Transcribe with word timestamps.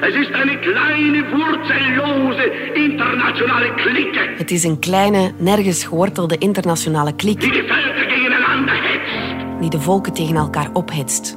Es 0.00 0.14
ist 0.14 0.32
eine 0.32 0.58
kleine, 0.58 1.24
wurzellose 1.30 2.44
internationale 2.74 3.74
Clique, 3.74 4.34
Het 4.36 4.50
is 4.50 4.64
een 4.64 4.78
kleine, 4.78 5.32
nergens 5.38 5.84
gewortelde 5.84 6.38
internationale 6.38 7.14
die 7.16 7.16
kliek 7.16 7.40
die 7.40 7.62
Völker 7.62 8.08
gegeneinander 8.08 8.74
hetzt. 8.74 9.60
die 9.60 9.70
de 9.70 9.80
volken 9.80 10.12
tegen 10.12 10.36
elkaar 10.36 10.70
ophitst. 10.72 11.36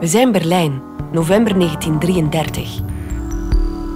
We 0.00 0.06
zijn 0.06 0.32
Berlijn, 0.32 0.82
november 1.12 1.54
1933. 1.58 2.80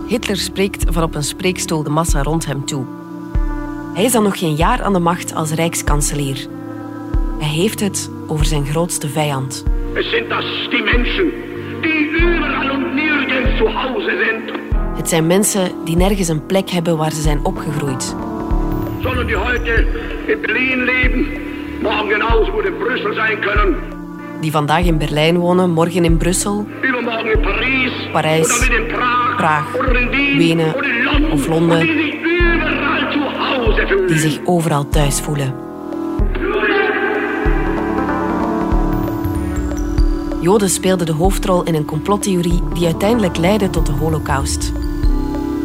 Hitler 0.09 0.37
spreekt 0.37 0.85
van 0.89 1.03
op 1.03 1.15
een 1.15 1.23
spreekstoel 1.23 1.83
de 1.83 1.91
massa 1.91 2.23
rond 2.23 2.47
hem 2.47 2.65
toe. 2.65 2.85
Hij 3.95 4.05
is 4.05 4.13
dan 4.13 4.23
nog 4.23 4.39
geen 4.39 4.55
jaar 4.55 4.83
aan 4.83 4.93
de 4.93 4.99
macht 4.99 5.35
als 5.35 5.53
rijkskanselier. 5.53 6.47
Hij 7.39 7.49
heeft 7.49 7.81
het 7.81 8.11
over 8.27 8.45
zijn 8.47 8.67
grootste 8.67 9.09
vijand. 9.09 9.65
Es 9.95 10.11
sind 10.11 10.29
das 10.29 10.45
die 10.71 10.83
Menschen, 10.83 11.33
die 11.85 12.01
überall 12.23 12.71
und 12.71 12.95
nirgends 12.95 13.51
zu 13.59 13.67
Hause 13.83 14.13
sind, 14.25 14.45
Het 14.97 15.09
zijn 15.09 15.27
mensen 15.27 15.71
die 15.85 15.97
nergens 15.97 16.29
een 16.29 16.47
plek 16.47 16.71
hebben 16.71 16.97
waar 16.97 17.11
ze 17.13 17.21
zijn 17.23 17.41
opgegroeid. 17.45 18.15
sondern 19.03 19.27
die 19.27 19.37
heute 19.37 19.87
in 20.27 20.41
Berlin 20.41 20.85
leben, 20.85 21.27
morgen 21.83 22.09
genauso 22.11 22.51
gut 22.53 22.65
in 22.65 22.77
Brüssel 22.79 23.15
sein 23.15 23.39
können, 23.41 23.77
Die 24.41 24.51
vandaag 24.51 24.85
in 24.85 24.99
Berlijn 24.99 25.39
wonen, 25.39 25.71
morgen 25.71 26.05
in 26.05 26.17
Brussel, 26.17 26.67
übermorgen 26.83 27.33
in 27.33 27.41
Parijs, 27.41 28.61
wieder 28.63 28.79
in 28.81 28.87
Praag, 29.37 29.75
oder 29.79 29.95
in 30.01 30.11
Wien, 30.11 30.39
Wenen 30.39 30.75
in 31.17 31.31
of 31.33 31.47
Londen. 31.49 31.87
die 34.09 34.19
zich 34.19 34.41
overal 34.45 34.89
thuis 34.89 35.21
voelen. 35.21 35.55
Joden 40.45 40.71
speelden 40.71 41.07
de 41.07 41.13
hoofdrol 41.13 41.63
in 41.63 41.75
een 41.75 41.85
complottheorie 41.85 42.63
die 42.75 42.87
uiteindelijk 42.87 43.37
leidde 43.37 43.71
tot 43.71 43.87
de 43.87 43.93
Holocaust. 43.93 44.73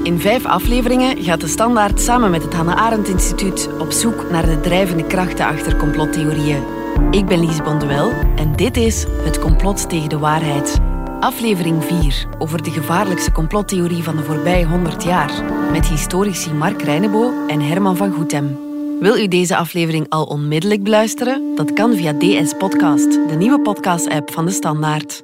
In 0.03 0.19
vijf 0.19 0.45
afleveringen 0.45 1.23
gaat 1.23 1.41
de 1.41 1.47
Standaard 1.47 2.01
samen 2.01 2.31
met 2.31 2.43
het 2.43 2.53
Hannah 2.53 2.77
Arendt 2.77 3.07
Instituut 3.07 3.69
op 3.79 3.91
zoek 3.91 4.29
naar 4.29 4.45
de 4.45 4.59
drijvende 4.59 5.03
krachten 5.03 5.45
achter 5.45 5.75
complottheorieën. 5.75 6.63
Ik 7.11 7.25
ben 7.25 7.45
Lise 7.45 7.63
Bonduel 7.63 8.11
en 8.35 8.55
dit 8.55 8.77
is 8.77 9.05
Het 9.23 9.39
complot 9.39 9.89
tegen 9.89 10.09
de 10.09 10.17
waarheid. 10.17 10.77
Aflevering 11.19 11.83
4 11.83 12.27
over 12.37 12.63
de 12.63 12.71
gevaarlijkste 12.71 13.31
complottheorie 13.31 14.03
van 14.03 14.15
de 14.15 14.23
voorbije 14.23 14.65
100 14.65 15.03
jaar. 15.03 15.43
Met 15.71 15.87
historici 15.87 16.53
Mark 16.53 16.81
Reinebo 16.81 17.47
en 17.47 17.61
Herman 17.61 17.97
van 17.97 18.11
Goethem. 18.11 18.68
Wil 18.99 19.17
u 19.17 19.27
deze 19.27 19.55
aflevering 19.55 20.09
al 20.09 20.23
onmiddellijk 20.23 20.83
beluisteren? 20.83 21.55
Dat 21.55 21.73
kan 21.73 21.95
via 21.95 22.13
DS 22.13 22.53
Podcast, 22.53 23.11
de 23.11 23.35
nieuwe 23.37 23.61
podcast-app 23.61 24.31
van 24.31 24.45
de 24.45 24.51
Standaard. 24.51 25.23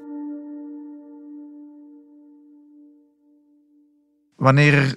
Wanneer 4.36 4.74
er 4.74 4.96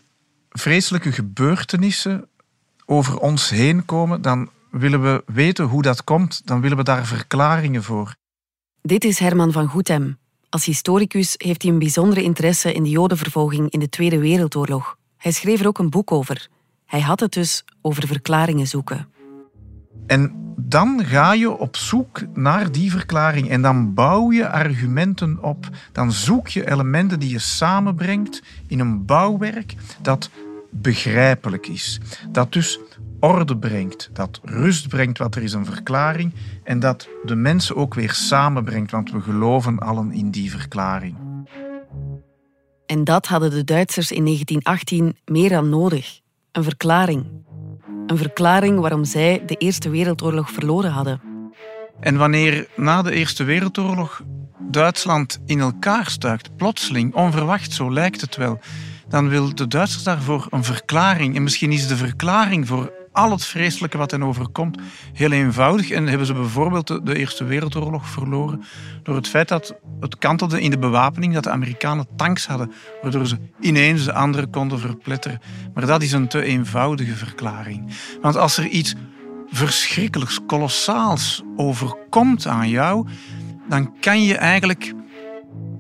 vreselijke 0.51 1.13
gebeurtenissen 1.13 2.29
over 2.87 3.19
ons 3.19 3.51
heen 3.51 3.85
komen, 3.85 4.23
dan 4.23 4.51
willen 4.71 5.03
we 5.03 5.23
weten 5.27 5.65
hoe 5.65 5.83
dat 5.83 6.05
komt. 6.05 6.47
Dan 6.47 6.61
willen 6.61 6.77
we 6.77 6.83
daar 6.83 7.07
verklaringen 7.07 7.83
voor. 7.83 8.15
Dit 8.83 9.05
is 9.05 9.19
Herman 9.19 9.53
van 9.53 9.69
Goethem. 9.69 10.19
Als 10.49 10.65
historicus 10.65 11.35
heeft 11.37 11.63
hij 11.63 11.73
een 11.73 11.79
bijzondere 11.79 12.23
interesse 12.23 12.73
in 12.73 12.83
de 12.83 12.91
Jodenvervolging 12.91 13.71
in 13.71 13.81
de 13.81 13.89
Tweede 13.89 14.19
Wereldoorlog. 14.19 14.97
Hij 15.17 15.33
schreef 15.33 15.61
er 15.61 15.67
ook 15.67 15.79
een 15.79 15.91
boek 15.91 16.13
over. 16.13 16.49
Hij 16.89 17.01
had 17.01 17.21
het 17.21 17.33
dus 17.33 17.65
over 17.83 18.07
verklaringen 18.07 18.67
zoeken. 18.67 19.09
En 20.07 20.55
dan 20.57 21.05
ga 21.05 21.33
je 21.33 21.59
op 21.59 21.77
zoek 21.77 22.23
naar 22.35 22.73
die 22.73 22.91
verklaring 22.91 23.49
en 23.49 23.63
dan 23.63 23.95
bouw 23.95 24.33
je 24.33 24.49
argumenten 24.49 25.43
op. 25.43 25.69
Dan 25.93 26.13
zoek 26.13 26.49
je 26.49 26.71
elementen 26.71 27.21
die 27.21 27.31
je 27.31 27.39
samenbrengt 27.39 28.43
in 28.67 28.81
een 28.81 29.05
bouwwerk 29.05 29.75
dat 30.03 30.31
begrijpelijk 30.71 31.67
is. 31.67 32.01
Dat 32.29 32.53
dus 32.53 32.81
orde 33.21 33.57
brengt, 33.57 34.11
dat 34.13 34.41
rust 34.45 34.89
brengt 34.89 35.19
wat 35.19 35.35
er 35.35 35.43
is 35.43 35.53
een 35.53 35.65
verklaring 35.65 36.35
en 36.65 36.81
dat 36.81 37.09
de 37.25 37.37
mensen 37.37 37.77
ook 37.77 37.95
weer 37.95 38.13
samenbrengt, 38.13 38.91
want 38.91 39.11
we 39.11 39.21
geloven 39.21 39.79
allen 39.79 40.13
in 40.13 40.31
die 40.31 40.51
verklaring. 40.51 41.17
En 42.87 43.05
dat 43.05 43.27
hadden 43.27 43.51
de 43.51 43.65
Duitsers 43.65 44.11
in 44.11 44.25
1918 44.25 45.17
meer 45.25 45.49
dan 45.49 45.69
nodig. 45.69 46.21
Een 46.59 46.65
verklaring. 46.65 47.27
Een 48.07 48.17
verklaring 48.17 48.81
waarom 48.81 49.05
zij 49.05 49.43
de 49.47 49.55
Eerste 49.55 49.91
Wereldoorlog 49.91 50.51
verloren 50.51 50.91
hadden. 50.91 51.21
En 52.01 52.17
wanneer 52.17 52.69
na 52.77 53.03
de 53.03 53.13
Eerste 53.13 53.45
Wereldoorlog 53.45 54.23
Duitsland 54.59 55.41
in 55.47 55.61
elkaar 55.61 56.11
stuikt, 56.11 56.57
plotseling, 56.57 57.15
onverwacht, 57.15 57.73
zo 57.73 57.93
lijkt 57.93 58.21
het 58.21 58.37
wel, 58.37 58.61
dan 59.09 59.29
wil 59.29 59.55
de 59.55 59.67
Duitsers 59.67 60.03
daarvoor 60.03 60.47
een 60.51 60.65
verklaring. 60.65 61.37
En 61.37 61.43
misschien 61.43 61.73
is 61.73 61.87
de 61.87 61.97
verklaring 61.97 62.67
voor 62.67 62.93
al 63.19 63.31
het 63.31 63.45
vreselijke 63.45 63.99
wat 63.99 64.11
hen 64.11 64.23
overkomt 64.23 64.79
heel 65.13 65.33
eenvoudig. 65.33 65.91
En 65.91 66.07
hebben 66.07 66.27
ze 66.27 66.33
bijvoorbeeld 66.33 67.07
de, 67.07 67.17
Eerste 67.17 67.45
Wereldoorlog 67.45 68.09
verloren 68.09 68.63
door 69.03 69.15
het 69.15 69.29
feit 69.29 69.49
dat 69.49 69.75
het 70.01 70.19
kantelde 70.19 70.61
in 70.61 70.71
de 70.71 70.79
bewapening, 70.79 71.35
dat 71.35 71.45
de 71.45 71.51
Amerikanen 71.51 72.07
tanks 72.17 72.47
hadden, 72.47 72.73
waardoor 73.03 73.27
ze 73.27 73.39
ineens 73.61 74.05
de 74.05 74.13
anderen 74.13 74.51
konden 74.51 74.79
verpletteren. 74.79 75.41
Maar 75.75 75.87
dat 75.87 76.03
is 76.03 76.13
een 76.13 76.29
te 76.29 76.43
eenvoudige 76.43 77.15
verklaring. 77.15 77.91
Want 78.21 78.37
als 78.37 78.57
er 78.57 78.67
iets 78.67 78.95
verschrikkelijks, 79.51 80.39
kolossaals 80.47 81.43
overkomt 81.57 82.47
aan 82.47 82.69
jou, 82.69 83.07
dan 83.69 84.01
kan 84.01 84.23
je 84.25 84.37
eigenlijk 84.37 84.95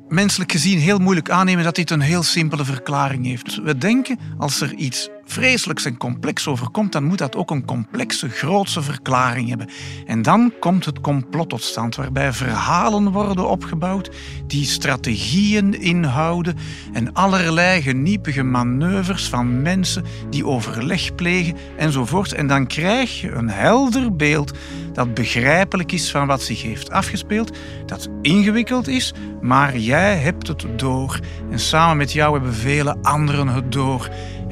menselijk 0.08 0.52
gezien 0.52 0.78
heel 0.78 0.98
moeilijk 0.98 1.30
aannemen 1.30 1.64
dat 1.64 1.74
dit 1.74 1.90
een 1.90 2.00
heel 2.00 2.22
simpele 2.22 2.64
verklaring 2.64 3.26
heeft. 3.26 3.62
We 3.62 3.78
denken, 3.78 4.18
als 4.38 4.60
er 4.60 4.74
iets 4.74 5.08
vreselijks 5.28 5.84
en 5.84 5.96
complex 5.96 6.46
overkomt, 6.48 6.92
dan 6.92 7.04
moet 7.04 7.18
dat 7.18 7.36
ook 7.36 7.50
een 7.50 7.64
complexe, 7.64 8.28
grootse 8.28 8.82
verklaring 8.82 9.48
hebben. 9.48 9.68
En 10.06 10.22
dan 10.22 10.52
komt 10.60 10.84
het 10.84 11.00
complot 11.00 11.48
tot 11.48 11.62
stand, 11.62 11.96
waarbij 11.96 12.32
verhalen 12.32 13.12
worden 13.12 13.48
opgebouwd 13.48 14.10
die 14.46 14.64
strategieën 14.64 15.80
inhouden 15.80 16.56
en 16.92 17.12
allerlei 17.12 17.82
geniepige 17.82 18.42
manoeuvres 18.42 19.28
van 19.28 19.62
mensen 19.62 20.04
die 20.30 20.46
overleg 20.46 21.14
plegen 21.14 21.56
enzovoort. 21.76 22.32
En 22.32 22.46
dan 22.46 22.66
krijg 22.66 23.20
je 23.20 23.30
een 23.30 23.50
helder 23.50 24.16
beeld 24.16 24.52
dat 24.92 25.14
begrijpelijk 25.14 25.92
is 25.92 26.10
van 26.10 26.26
wat 26.26 26.42
zich 26.42 26.62
heeft 26.62 26.90
afgespeeld, 26.90 27.56
dat 27.86 28.08
ingewikkeld 28.22 28.88
is, 28.88 29.14
maar 29.40 29.76
jij 29.76 30.16
hebt 30.16 30.48
het 30.48 30.66
door. 30.76 31.20
En 31.50 31.58
samen 31.58 31.96
met 31.96 32.12
jou 32.12 32.32
hebben 32.32 32.54
vele 32.54 32.96
anderen 33.02 33.48
het 33.48 33.72
door. 33.72 34.08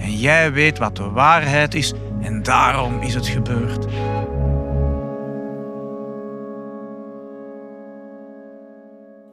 En 0.06 0.18
jij 0.18 0.52
weet 0.52 0.78
wat 0.78 0.96
de 0.96 1.10
waarheid 1.10 1.74
is 1.74 1.92
en 2.20 2.42
daarom 2.42 3.02
is 3.02 3.14
het 3.14 3.26
gebeurd. 3.26 3.84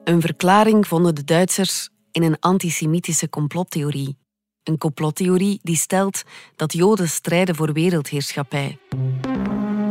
Een 0.03 0.21
verklaring 0.21 0.87
vonden 0.87 1.15
de 1.15 1.23
Duitsers 1.23 1.89
in 2.11 2.23
een 2.23 2.37
antisemitische 2.39 3.29
complottheorie. 3.29 4.17
Een 4.63 4.77
complottheorie 4.77 5.59
die 5.63 5.75
stelt 5.75 6.23
dat 6.55 6.73
Joden 6.73 7.09
strijden 7.09 7.55
voor 7.55 7.73
wereldheerschappij. 7.73 8.77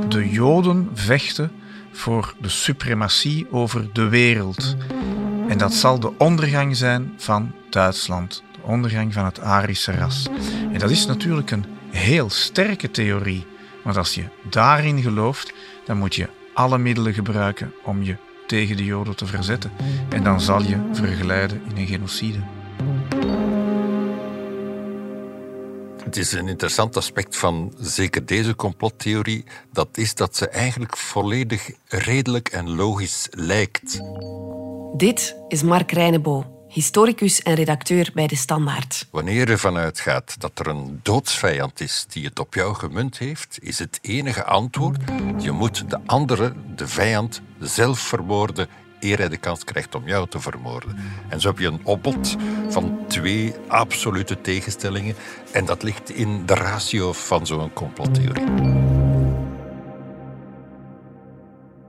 De 0.09 0.31
Joden 0.31 0.91
vechten 0.95 1.53
voor 1.93 2.35
de 2.41 2.49
suprematie 2.49 3.47
over 3.51 3.93
de 3.93 4.09
wereld. 4.09 4.77
En 5.49 5.59
dat 5.59 5.73
zal 5.73 6.01
de 6.01 6.13
ondergang 6.19 6.77
zijn 6.77 7.13
van 7.17 7.53
Duitsland, 7.71 8.43
ondergang 8.63 9.13
van 9.13 9.25
het 9.25 9.41
Arische 9.41 9.93
ras. 9.93 10.29
En 10.73 10.79
dat 10.79 10.91
is 10.91 11.07
natuurlijk 11.07 11.51
een 11.51 11.65
heel 11.91 12.31
sterke 12.31 12.91
theorie. 12.91 13.47
Want 13.85 13.97
als 13.97 14.15
je 14.15 14.25
daarin 14.51 15.03
gelooft, 15.03 15.53
dan 15.85 15.99
moet 15.99 16.15
je 16.15 16.29
alle 16.55 16.79
middelen 16.79 17.15
gebruiken 17.15 17.75
om 17.85 18.03
je 18.03 18.17
tegen 18.47 18.77
de 18.77 18.85
Joden 18.85 19.17
te 19.17 19.27
verzetten. 19.27 19.73
En 20.09 20.23
dan 20.23 20.41
zal 20.41 20.63
je 20.63 20.89
vergeleiden 20.93 21.63
in 21.69 21.77
een 21.77 21.87
genocide. 21.87 22.39
Het 26.05 26.17
is 26.17 26.33
een 26.33 26.49
interessant 26.49 26.97
aspect 26.97 27.37
van 27.37 27.73
zeker 27.79 28.27
deze 28.27 28.57
complottheorie. 28.57 29.45
Dat 29.73 29.89
is 29.93 30.15
dat 30.15 30.37
ze 30.37 30.49
eigenlijk 30.49 30.97
volledig 30.97 31.71
redelijk 31.87 32.49
en 32.49 32.75
logisch 32.75 33.29
lijkt. 33.31 34.01
Dit 34.97 35.37
is 35.49 35.63
Mark 35.63 35.93
Reinebo, 35.93 36.62
historicus 36.73 37.43
en 37.43 37.55
redacteur 37.55 38.11
bij 38.15 38.27
De 38.27 38.37
Standaard. 38.37 39.07
Wanneer 39.11 39.35
je 39.35 39.47
ervan 39.47 39.77
uitgaat 39.77 40.41
dat 40.41 40.59
er 40.59 40.67
een 40.67 41.01
doodsvijand 41.03 41.81
is 41.81 42.07
die 42.09 42.25
het 42.25 42.39
op 42.39 42.55
jou 42.55 42.75
gemunt 42.75 43.19
heeft, 43.19 43.59
is 43.61 43.79
het 43.79 43.99
enige 44.03 44.45
antwoord: 44.45 45.01
je 45.39 45.51
moet 45.51 45.91
de 45.91 45.99
andere, 46.07 46.53
de 46.75 46.89
vijand, 46.89 47.43
zelf 47.59 47.99
vermoorden 47.99 48.69
eer 49.01 49.19
hij 49.19 49.29
de 49.29 49.37
kans 49.37 49.65
krijgt 49.65 49.95
om 49.95 50.07
jou 50.07 50.29
te 50.29 50.41
vermoorden. 50.41 50.97
En 51.29 51.41
zo 51.41 51.49
heb 51.49 51.59
je 51.59 51.67
een 51.67 51.81
opbod 51.85 52.37
van 52.69 52.99
twee 53.09 53.55
absolute 53.69 54.41
tegenstellingen. 54.41 55.15
En 55.53 55.65
dat 55.65 55.83
ligt 55.83 56.11
in 56.11 56.47
de 56.47 56.55
ratio 56.55 57.13
van 57.13 57.47
zo'n 57.47 57.73
complottheorie. 57.73 58.45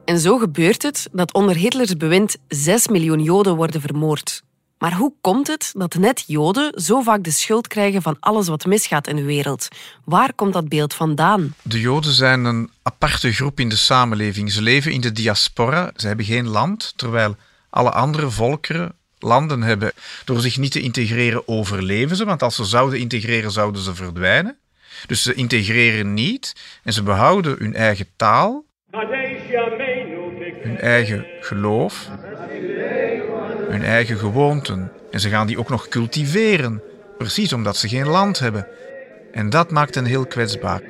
En 0.05 0.19
zo 0.19 0.37
gebeurt 0.37 0.83
het 0.83 1.07
dat 1.11 1.33
onder 1.33 1.55
Hitlers 1.55 1.97
bewind 1.97 2.37
6 2.47 2.87
miljoen 2.87 3.19
Joden 3.19 3.55
worden 3.55 3.81
vermoord. 3.81 4.43
Maar 4.83 4.93
hoe 4.93 5.13
komt 5.21 5.47
het 5.47 5.73
dat 5.77 5.95
net 5.95 6.23
Joden 6.27 6.81
zo 6.81 7.01
vaak 7.01 7.23
de 7.23 7.31
schuld 7.31 7.67
krijgen 7.67 8.01
van 8.01 8.17
alles 8.19 8.47
wat 8.47 8.65
misgaat 8.65 9.07
in 9.07 9.15
de 9.15 9.23
wereld? 9.23 9.67
Waar 10.05 10.33
komt 10.33 10.53
dat 10.53 10.69
beeld 10.69 10.93
vandaan? 10.93 11.55
De 11.61 11.79
Joden 11.79 12.11
zijn 12.11 12.45
een 12.45 12.69
aparte 12.81 13.31
groep 13.31 13.59
in 13.59 13.69
de 13.69 13.75
samenleving. 13.75 14.51
Ze 14.51 14.61
leven 14.61 14.91
in 14.91 15.01
de 15.01 15.11
diaspora, 15.11 15.91
ze 15.95 16.07
hebben 16.07 16.25
geen 16.25 16.47
land, 16.47 16.93
terwijl 16.95 17.35
alle 17.69 17.91
andere 17.91 18.29
volkeren 18.29 18.95
landen 19.19 19.61
hebben. 19.61 19.91
Door 20.25 20.39
zich 20.39 20.57
niet 20.57 20.71
te 20.71 20.81
integreren 20.81 21.47
overleven 21.47 22.15
ze, 22.15 22.25
want 22.25 22.41
als 22.41 22.55
ze 22.55 22.65
zouden 22.65 22.99
integreren 22.99 23.51
zouden 23.51 23.81
ze 23.81 23.95
verdwijnen. 23.95 24.57
Dus 25.05 25.23
ze 25.23 25.33
integreren 25.33 26.13
niet 26.13 26.55
en 26.83 26.93
ze 26.93 27.03
behouden 27.03 27.55
hun 27.59 27.75
eigen 27.75 28.07
taal, 28.15 28.65
hun 30.63 30.77
eigen 30.77 31.25
geloof, 31.39 32.09
hun 33.73 33.83
eigen 33.83 34.17
gewoonten. 34.17 34.91
En 35.11 35.19
ze 35.19 35.29
gaan 35.29 35.47
die 35.47 35.59
ook 35.59 35.69
nog 35.69 35.87
cultiveren, 35.87 36.81
precies 37.17 37.53
omdat 37.53 37.77
ze 37.77 37.87
geen 37.87 38.07
land 38.07 38.39
hebben. 38.39 38.67
En 39.31 39.49
dat 39.49 39.71
maakt 39.71 39.95
hen 39.95 40.05
heel 40.05 40.25
kwetsbaar. 40.25 40.81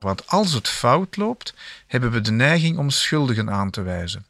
Want 0.00 0.26
als 0.26 0.52
het 0.52 0.68
fout 0.68 1.16
loopt, 1.16 1.54
hebben 1.86 2.10
we 2.10 2.20
de 2.20 2.32
neiging 2.32 2.78
om 2.78 2.90
schuldigen 2.90 3.50
aan 3.50 3.70
te 3.70 3.82
wijzen. 3.82 4.26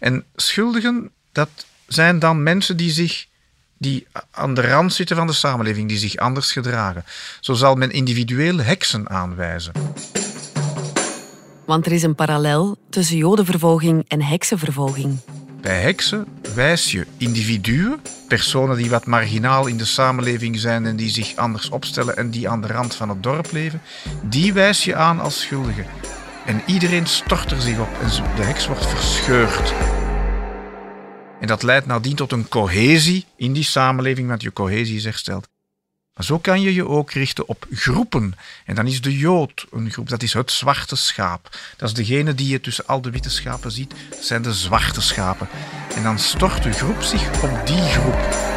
En 0.00 0.24
schuldigen, 0.34 1.10
dat 1.32 1.48
zijn 1.86 2.18
dan 2.18 2.42
mensen 2.42 2.76
die 2.76 2.90
zich 2.90 3.26
die 3.78 4.06
aan 4.30 4.54
de 4.54 4.60
rand 4.60 4.94
zitten 4.94 5.16
van 5.16 5.26
de 5.26 5.32
samenleving, 5.32 5.88
die 5.88 5.98
zich 5.98 6.16
anders 6.16 6.52
gedragen. 6.52 7.04
Zo 7.40 7.52
zal 7.52 7.74
men 7.74 7.90
individueel 7.90 8.58
heksen 8.58 9.10
aanwijzen. 9.10 9.72
Want 11.66 11.86
er 11.86 11.92
is 11.92 12.02
een 12.02 12.14
parallel 12.14 12.76
tussen 12.90 13.16
jodenvervolging 13.16 14.04
en 14.08 14.22
heksenvervolging. 14.22 15.18
Bij 15.60 15.80
heksen 15.80 16.26
wijs 16.54 16.90
je 16.90 17.06
individuen, 17.16 18.00
personen 18.28 18.76
die 18.76 18.90
wat 18.90 19.06
marginaal 19.06 19.66
in 19.66 19.76
de 19.76 19.84
samenleving 19.84 20.58
zijn 20.58 20.86
en 20.86 20.96
die 20.96 21.10
zich 21.10 21.36
anders 21.36 21.68
opstellen 21.68 22.16
en 22.16 22.30
die 22.30 22.48
aan 22.48 22.60
de 22.60 22.66
rand 22.66 22.94
van 22.94 23.08
het 23.08 23.22
dorp 23.22 23.52
leven, 23.52 23.80
die 24.22 24.52
wijs 24.52 24.84
je 24.84 24.94
aan 24.94 25.20
als 25.20 25.40
schuldigen. 25.40 25.86
En 26.46 26.62
iedereen 26.66 27.06
stort 27.06 27.50
er 27.50 27.60
zich 27.60 27.78
op 27.78 27.88
en 28.02 28.08
de 28.36 28.42
heks 28.42 28.66
wordt 28.66 28.86
verscheurd. 28.86 29.74
En 31.40 31.46
dat 31.46 31.62
leidt 31.62 31.86
nadien 31.86 32.16
tot 32.16 32.32
een 32.32 32.48
cohesie 32.48 33.24
in 33.36 33.52
die 33.52 33.64
samenleving, 33.64 34.28
want 34.28 34.42
je 34.42 34.52
cohesie 34.52 34.96
is 34.96 35.04
hersteld. 35.04 35.48
Maar 36.14 36.24
zo 36.24 36.38
kan 36.38 36.60
je 36.60 36.74
je 36.74 36.88
ook 36.88 37.10
richten 37.10 37.48
op 37.48 37.66
groepen. 37.70 38.34
En 38.64 38.74
dan 38.74 38.86
is 38.86 39.00
de 39.00 39.18
Jood 39.18 39.66
een 39.70 39.90
groep, 39.90 40.08
dat 40.08 40.22
is 40.22 40.32
het 40.32 40.50
zwarte 40.50 40.96
schaap. 40.96 41.58
Dat 41.76 41.88
is 41.88 41.94
degene 41.94 42.34
die 42.34 42.48
je 42.48 42.60
tussen 42.60 42.86
al 42.86 43.00
de 43.00 43.10
witte 43.10 43.30
schapen 43.30 43.70
ziet, 43.70 43.94
dat 44.10 44.24
zijn 44.24 44.42
de 44.42 44.52
zwarte 44.52 45.00
schapen. 45.00 45.48
En 45.94 46.02
dan 46.02 46.18
stort 46.18 46.62
de 46.62 46.72
groep 46.72 47.02
zich 47.02 47.42
op 47.42 47.66
die 47.66 47.82
groep. 47.82 48.52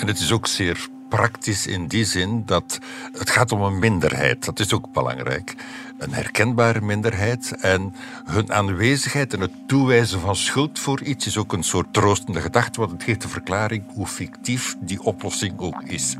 En 0.00 0.06
het 0.06 0.20
is 0.20 0.32
ook 0.32 0.46
zeer 0.46 0.88
praktisch 1.08 1.66
in 1.66 1.86
die 1.86 2.04
zin 2.04 2.42
dat 2.46 2.78
het 3.12 3.30
gaat 3.30 3.52
om 3.52 3.62
een 3.62 3.78
minderheid. 3.78 4.44
Dat 4.44 4.58
is 4.58 4.72
ook 4.72 4.92
belangrijk. 4.92 5.54
Een 5.98 6.12
herkenbare 6.12 6.80
minderheid. 6.80 7.56
En 7.60 7.94
hun 8.24 8.52
aanwezigheid 8.52 9.34
en 9.34 9.40
het 9.40 9.52
toewijzen 9.66 10.20
van 10.20 10.36
schuld 10.36 10.78
voor 10.78 11.02
iets 11.02 11.26
is 11.26 11.38
ook 11.38 11.52
een 11.52 11.62
soort 11.62 11.92
troostende 11.92 12.40
gedachte, 12.40 12.80
want 12.80 12.92
het 12.92 13.02
geeft 13.02 13.22
de 13.22 13.28
verklaring 13.28 13.84
hoe 13.94 14.06
fictief 14.06 14.76
die 14.80 15.02
oplossing 15.02 15.58
ook 15.58 15.82
is. 15.82 16.16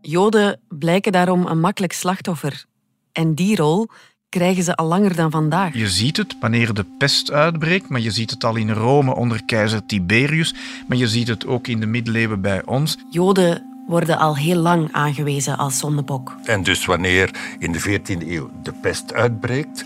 Joden 0.00 0.60
blijken 0.68 1.12
daarom 1.12 1.46
een 1.46 1.60
makkelijk 1.60 1.92
slachtoffer. 1.92 2.64
En 3.12 3.34
die 3.34 3.56
rol 3.56 3.88
krijgen 4.28 4.62
ze 4.62 4.76
al 4.76 4.86
langer 4.86 5.16
dan 5.16 5.30
vandaag. 5.30 5.74
Je 5.74 5.88
ziet 5.88 6.16
het 6.16 6.36
wanneer 6.40 6.74
de 6.74 6.84
pest 6.98 7.30
uitbreekt, 7.30 7.88
maar 7.88 8.00
je 8.00 8.10
ziet 8.10 8.30
het 8.30 8.44
al 8.44 8.56
in 8.56 8.70
Rome 8.70 9.14
onder 9.14 9.44
keizer 9.44 9.86
Tiberius, 9.86 10.54
maar 10.86 10.96
je 10.96 11.08
ziet 11.08 11.28
het 11.28 11.46
ook 11.46 11.66
in 11.66 11.80
de 11.80 11.86
middeleeuwen 11.86 12.40
bij 12.40 12.64
ons. 12.64 12.98
Joden 13.10 13.62
worden 13.86 14.18
al 14.18 14.36
heel 14.36 14.60
lang 14.60 14.92
aangewezen 14.92 15.58
als 15.58 15.78
zondebok. 15.78 16.36
En 16.44 16.62
dus 16.62 16.84
wanneer 16.84 17.30
in 17.58 17.72
de 17.72 17.80
14e 17.80 18.28
eeuw 18.28 18.50
de 18.62 18.72
pest 18.72 19.14
uitbreekt, 19.14 19.84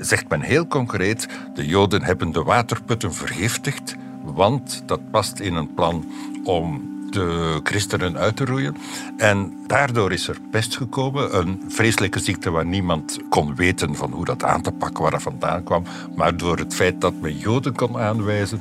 zegt 0.00 0.28
men 0.28 0.40
heel 0.40 0.66
concreet: 0.66 1.28
de 1.54 1.66
Joden 1.66 2.02
hebben 2.02 2.32
de 2.32 2.42
waterputten 2.42 3.14
vergiftigd, 3.14 3.96
want 4.22 4.82
dat 4.86 5.10
past 5.10 5.38
in 5.38 5.54
een 5.54 5.74
plan 5.74 6.04
om 6.44 6.93
de 7.14 7.60
christenen 7.62 8.16
uit 8.16 8.36
te 8.36 8.44
roeien. 8.44 8.76
En 9.16 9.52
daardoor 9.66 10.12
is 10.12 10.28
er 10.28 10.38
pest 10.50 10.76
gekomen, 10.76 11.38
een 11.38 11.62
vreselijke 11.68 12.18
ziekte 12.18 12.50
waar 12.50 12.66
niemand 12.66 13.18
kon 13.28 13.54
weten 13.54 13.94
van 13.94 14.12
hoe 14.12 14.24
dat 14.24 14.44
aan 14.44 14.62
te 14.62 14.72
pakken, 14.72 15.02
waar 15.02 15.10
dat 15.10 15.22
vandaan 15.22 15.62
kwam. 15.62 15.84
Maar 16.16 16.36
door 16.36 16.58
het 16.58 16.74
feit 16.74 17.00
dat 17.00 17.14
men 17.20 17.38
Joden 17.38 17.74
kon 17.74 17.98
aanwijzen 17.98 18.60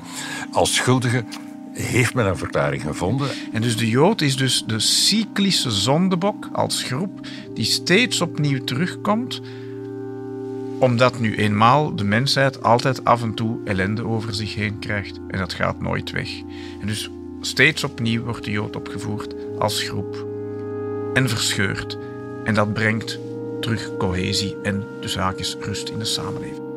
als 0.51 0.75
schuldigen, 0.75 1.27
heeft 1.73 2.13
men 2.13 2.25
een 2.25 2.38
verklaring 2.38 2.81
gevonden. 2.81 3.27
En 3.51 3.61
dus 3.61 3.77
de 3.77 3.89
Jood 3.89 4.21
is 4.21 4.35
dus 4.35 4.63
de 4.67 4.79
cyclische 4.79 5.71
zondebok 5.71 6.49
als 6.53 6.83
groep 6.83 7.27
die 7.53 7.65
steeds 7.65 8.21
opnieuw 8.21 8.63
terugkomt, 8.63 9.41
omdat 10.79 11.19
nu 11.19 11.35
eenmaal 11.35 11.95
de 11.95 12.03
mensheid 12.03 12.63
altijd 12.63 13.06
af 13.06 13.21
en 13.21 13.33
toe 13.33 13.59
ellende 13.65 14.06
over 14.06 14.33
zich 14.33 14.56
heen 14.56 14.79
krijgt 14.79 15.19
en 15.27 15.39
dat 15.39 15.53
gaat 15.53 15.81
nooit 15.81 16.11
weg. 16.11 16.29
En 16.81 16.88
dus 16.88 17.09
Steeds 17.45 17.84
opnieuw 17.84 18.24
wordt 18.24 18.44
de 18.44 18.51
Jood 18.51 18.75
opgevoerd 18.75 19.36
als 19.60 19.84
groep 19.84 20.28
en 21.13 21.30
verscheurd. 21.30 21.98
En 22.44 22.54
dat 22.54 22.74
brengt 22.74 23.19
terug 23.60 23.98
cohesie 23.98 24.56
en 24.62 24.86
de 25.01 25.07
zaakjes 25.07 25.56
rust 25.60 25.90
in 25.90 26.00
de 26.00 26.06
samenleving. 26.06 26.72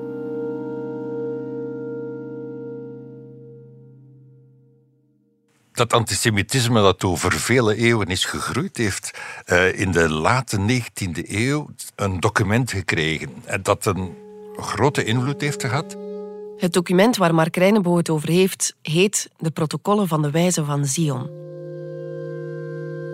dat 5.73 5.93
antisemitisme 5.93 6.81
dat 6.81 7.05
over 7.05 7.33
vele 7.33 7.77
eeuwen 7.77 8.07
is 8.07 8.25
gegroeid, 8.25 8.77
heeft 8.77 9.19
uh, 9.47 9.79
in 9.81 9.93
de 9.93 10.09
late 10.09 10.59
19e 10.59 11.31
eeuw 11.31 11.71
een 11.97 12.21
document 12.21 12.71
gekregen. 12.71 13.31
En 13.45 13.63
dat 13.63 13.87
een 13.87 14.15
grote 14.57 15.05
invloed 15.05 15.41
heeft 15.41 15.63
gehad 15.63 15.97
het 16.57 16.73
document 16.73 17.17
waar 17.17 17.35
Mark 17.35 17.57
Reinebo 17.57 17.97
het 17.97 18.11
over 18.11 18.29
heeft, 18.29 18.75
heet 18.83 19.31
De 19.39 19.51
Protocollen 19.51 20.09
van 20.09 20.23
de 20.23 20.31
Wijze 20.31 20.65
van 20.65 20.85
Zion. 20.85 21.45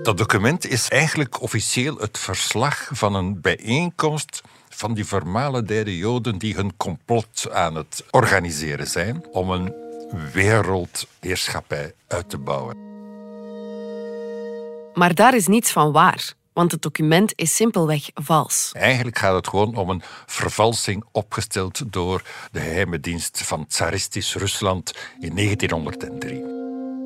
Dat 0.03 0.19
document 0.19 0.67
is 0.67 0.89
eigenlijk 0.89 1.43
officieel 1.43 1.97
het 1.97 2.19
verslag 2.19 2.89
van 2.93 3.15
een 3.15 3.41
bijeenkomst 3.41 4.43
van 4.69 4.95
die 4.95 5.05
vermalendijde 5.05 5.97
Joden 5.97 6.39
die 6.39 6.55
hun 6.55 6.77
complot 6.77 7.51
aan 7.51 7.75
het 7.75 8.05
organiseren 8.11 8.87
zijn 8.87 9.25
om 9.31 9.51
een 9.51 9.75
wereldheerschappij 10.33 11.95
uit 12.07 12.31
te 12.31 12.39
bouwen. 12.39 12.77
Maar 14.95 15.15
daar 15.15 15.35
is 15.35 15.47
niets 15.47 15.73
van 15.73 15.93
waar 15.93 16.35
want 16.53 16.73
het 16.73 16.83
document 16.83 17.33
is 17.37 17.57
simpelweg 17.57 18.11
vals. 18.15 18.71
Eigenlijk 18.73 19.19
gaat 19.19 19.35
het 19.35 19.49
gewoon 19.49 19.77
om 19.77 19.91
een 19.91 20.03
vervalsing 20.27 21.05
opgesteld 21.13 21.93
door 21.93 22.23
de 22.53 22.61
geheime 22.61 23.01
dienst 23.01 23.43
van 23.43 23.67
tsaristisch 23.67 24.35
Rusland 24.35 24.95
in 25.21 25.35
1903. 25.35 26.61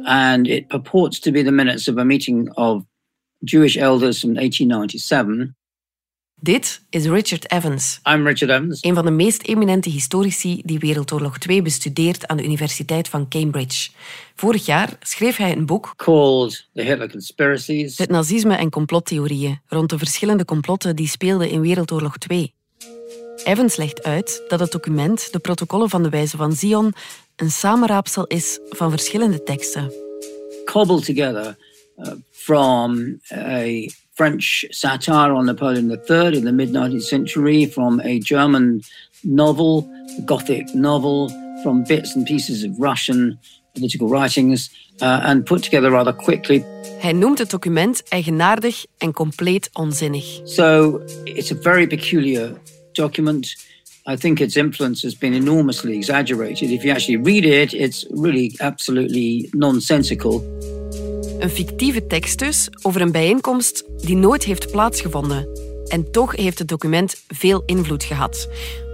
And 0.05 0.47
it 0.47 0.67
purports 0.67 1.21
to 1.21 1.31
be 1.31 1.43
the 1.43 1.51
minutes 1.51 1.89
of 1.89 1.97
a 1.97 2.05
meeting 2.05 2.55
of 2.55 2.83
Jewish 3.39 3.77
elders 3.77 4.19
from 4.19 4.35
1897 4.35 5.57
dit 6.41 6.83
is 6.91 7.05
Richard 7.05 7.51
Evans. 7.51 8.01
I'm 8.05 8.27
Richard 8.27 8.51
Evans. 8.51 8.83
Een 8.83 8.95
van 8.95 9.05
de 9.05 9.11
meest 9.11 9.43
eminente 9.43 9.91
historici 9.91 10.63
die 10.65 10.79
Wereldoorlog 10.79 11.39
2 11.39 11.63
bestudeert 11.63 12.27
aan 12.27 12.37
de 12.37 12.45
Universiteit 12.45 13.09
van 13.09 13.29
Cambridge. 13.29 13.91
Vorig 14.35 14.67
jaar 14.67 14.97
schreef 15.01 15.37
hij 15.37 15.53
een 15.53 15.67
boek 15.67 15.93
called 15.97 16.69
The 16.75 16.83
Hitler 16.83 17.11
Conspiracies. 17.11 17.99
Het 17.99 18.11
nazisme 18.11 18.55
en 18.57 18.71
complottheorieën 18.71 19.61
rond 19.67 19.91
de 19.91 19.99
verschillende 19.99 20.45
complotten 20.45 20.97
die 20.97 21.09
speelden 21.09 21.51
in 21.51 21.61
Wereldoorlog 21.61 22.19
2. 22.19 22.55
Evans 23.45 23.77
legt 23.77 24.03
uit 24.03 24.43
dat 24.49 24.61
het 24.61 24.73
document, 24.73 25.33
de 25.33 25.39
protocollen 25.39 25.89
van 25.89 26.03
de 26.03 26.09
Wijze 26.09 26.37
van 26.37 26.53
Zion, 26.53 26.93
een 27.37 27.51
samenraapsel 27.51 28.27
is 28.27 28.59
van 28.69 28.91
verschillende 28.91 29.43
teksten. 29.43 29.93
Cobbled 30.65 31.05
together 31.05 31.57
uh, 31.99 32.13
from 32.31 33.21
a 33.33 33.89
French 34.17 34.65
satire 34.73 35.33
on 35.33 35.45
Napoleon 35.47 35.91
III 35.91 36.37
in 36.37 36.45
the 36.45 36.53
mid 36.53 36.71
19th 36.71 37.03
century, 37.03 37.67
from 37.67 38.01
a 38.01 38.19
German 38.19 38.83
novel, 39.23 39.89
Gothic 40.25 40.75
novel, 40.75 41.29
from 41.63 41.85
bits 41.85 42.17
and 42.17 42.27
pieces 42.27 42.65
of 42.65 42.71
Russian 42.79 43.39
political 43.75 44.09
writings, 44.09 44.71
uh, 45.03 45.21
and 45.23 45.45
put 45.45 45.63
together 45.63 45.91
rather 45.91 46.15
quickly. 46.15 46.65
Hij 46.99 47.13
noemt 47.13 47.39
het 47.39 47.51
document 47.51 48.03
eigenaardig 48.09 48.85
en 48.99 49.13
compleet 49.13 49.71
onzinnig. 49.73 50.41
So 50.45 51.01
it's 51.25 51.53
a 51.53 51.57
very 51.61 51.87
peculiar 51.87 52.61
document. 52.93 53.57
I 54.07 54.17
think 54.17 54.41
its 54.41 54.57
influence 54.57 55.07
has 55.07 55.19
been 55.19 55.35
enormously 55.35 55.97
exaggerated. 55.97 56.71
If 56.71 56.83
you 56.83 56.95
actually 56.95 57.23
read 57.23 57.45
it, 57.45 57.73
it's 57.73 58.07
really 58.11 58.55
absolutely 58.59 59.49
nonsensical. 59.53 60.43
Een 61.39 61.51
fictieve 61.51 62.07
tekst 62.07 62.39
dus 62.39 62.69
over 62.83 63.01
een 63.01 63.13
bijeenkomst 63.13 63.85
die 63.97 64.17
nooit 64.17 64.45
heeft 64.45 64.71
plaatsgevonden. 64.71 65.49
En 65.89 66.11
toch 66.11 66.37
heeft 66.37 66.59
het 66.59 66.69
document 66.69 67.23
veel 67.29 67.63
invloed 67.67 68.05
gehad. 68.05 68.49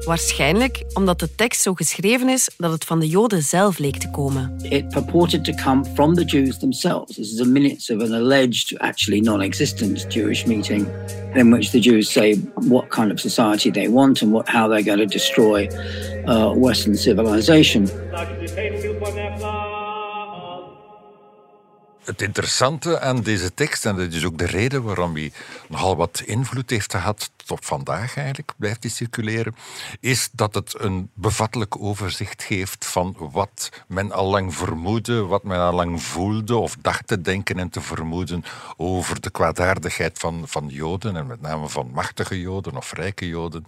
Waarschijnlijk 0.04 0.82
omdat 0.92 1.20
de 1.20 1.34
tekst 1.34 1.62
zo 1.62 1.74
geschreven 1.74 2.28
is 2.28 2.48
dat 2.56 2.72
het 2.72 2.84
van 2.84 3.00
de 3.00 3.08
Joden 3.08 3.42
zelf 3.42 3.78
leek 3.78 3.96
te 3.96 4.10
komen. 4.10 4.56
It 4.62 4.88
purported 4.88 5.44
to 5.44 5.52
come 5.64 5.84
from 5.94 6.14
the 6.14 6.24
Jews 6.24 6.58
themselves. 6.58 7.16
This 7.16 7.30
is 7.30 7.36
the 7.36 7.46
minutes 7.46 7.90
of 7.90 8.02
an 8.02 8.12
alleged, 8.12 8.78
actually 8.78 9.20
non-existent 9.20 10.12
Jewish 10.14 10.44
meeting 10.44 10.86
in 11.34 11.50
which 11.50 11.70
the 11.70 11.78
Jews 11.78 12.12
say 12.12 12.40
what 12.54 12.88
kind 12.88 13.10
of 13.10 13.20
society 13.20 13.70
they 13.70 13.88
want 13.88 14.22
and 14.22 14.32
what, 14.32 14.48
how 14.48 14.68
they're 14.68 14.96
going 14.96 15.08
to 15.08 15.14
destroy 15.18 15.68
uh, 16.26 16.52
Western 16.56 16.96
civilization. 16.96 17.88
Het 22.04 22.22
interessante 22.22 23.00
aan 23.00 23.20
deze 23.20 23.54
tekst, 23.54 23.86
en 23.86 23.96
dat 23.96 24.12
is 24.12 24.24
ook 24.24 24.38
de 24.38 24.46
reden 24.46 24.82
waarom 24.82 25.14
hij 25.14 25.32
nogal 25.68 25.96
wat 25.96 26.22
invloed 26.24 26.70
heeft 26.70 26.92
gehad 26.92 27.30
tot 27.44 27.64
vandaag 27.64 28.16
eigenlijk, 28.16 28.52
blijft 28.56 28.82
hij 28.82 28.92
circuleren, 28.92 29.56
is 30.00 30.28
dat 30.32 30.54
het 30.54 30.74
een 30.78 31.10
bevattelijk 31.14 31.78
overzicht 31.78 32.42
geeft 32.42 32.86
van 32.86 33.16
wat 33.18 33.68
men 33.86 34.12
al 34.12 34.30
lang 34.30 34.54
vermoedde, 34.54 35.24
wat 35.24 35.42
men 35.42 35.58
al 35.58 35.72
lang 35.72 36.02
voelde 36.02 36.56
of 36.56 36.76
dacht 36.80 37.06
te 37.06 37.20
denken 37.20 37.58
en 37.58 37.70
te 37.70 37.80
vermoeden 37.80 38.44
over 38.76 39.20
de 39.20 39.30
kwaadaardigheid 39.30 40.18
van, 40.18 40.42
van 40.46 40.68
Joden, 40.68 41.16
en 41.16 41.26
met 41.26 41.40
name 41.40 41.68
van 41.68 41.90
machtige 41.94 42.40
Joden 42.40 42.76
of 42.76 42.92
rijke 42.92 43.28
Joden. 43.28 43.64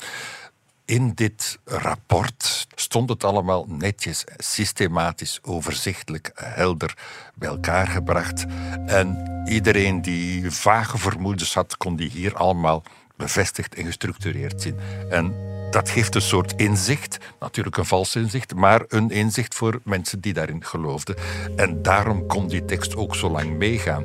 In 0.86 1.12
dit 1.14 1.58
rapport 1.64 2.66
stond 2.74 3.08
het 3.08 3.24
allemaal 3.24 3.66
netjes, 3.68 4.24
systematisch, 4.36 5.38
overzichtelijk, 5.42 6.30
helder 6.34 6.94
bij 7.34 7.48
elkaar 7.48 7.86
gebracht. 7.86 8.44
En 8.86 9.42
iedereen 9.48 10.02
die 10.02 10.50
vage 10.50 10.98
vermoedens 10.98 11.54
had, 11.54 11.76
kon 11.76 11.96
die 11.96 12.10
hier 12.10 12.34
allemaal 12.34 12.82
bevestigd 13.16 13.74
en 13.74 13.84
gestructureerd 13.84 14.62
zien. 14.62 14.76
En 15.10 15.34
dat 15.70 15.88
geeft 15.88 16.14
een 16.14 16.22
soort 16.22 16.52
inzicht, 16.56 17.18
natuurlijk 17.40 17.76
een 17.76 17.84
vals 17.84 18.16
inzicht, 18.16 18.54
maar 18.54 18.84
een 18.88 19.10
inzicht 19.10 19.54
voor 19.54 19.80
mensen 19.84 20.20
die 20.20 20.32
daarin 20.32 20.64
geloofden. 20.64 21.16
En 21.56 21.82
daarom 21.82 22.26
kon 22.26 22.48
die 22.48 22.64
tekst 22.64 22.96
ook 22.96 23.16
zo 23.16 23.30
lang 23.30 23.56
meegaan. 23.56 24.04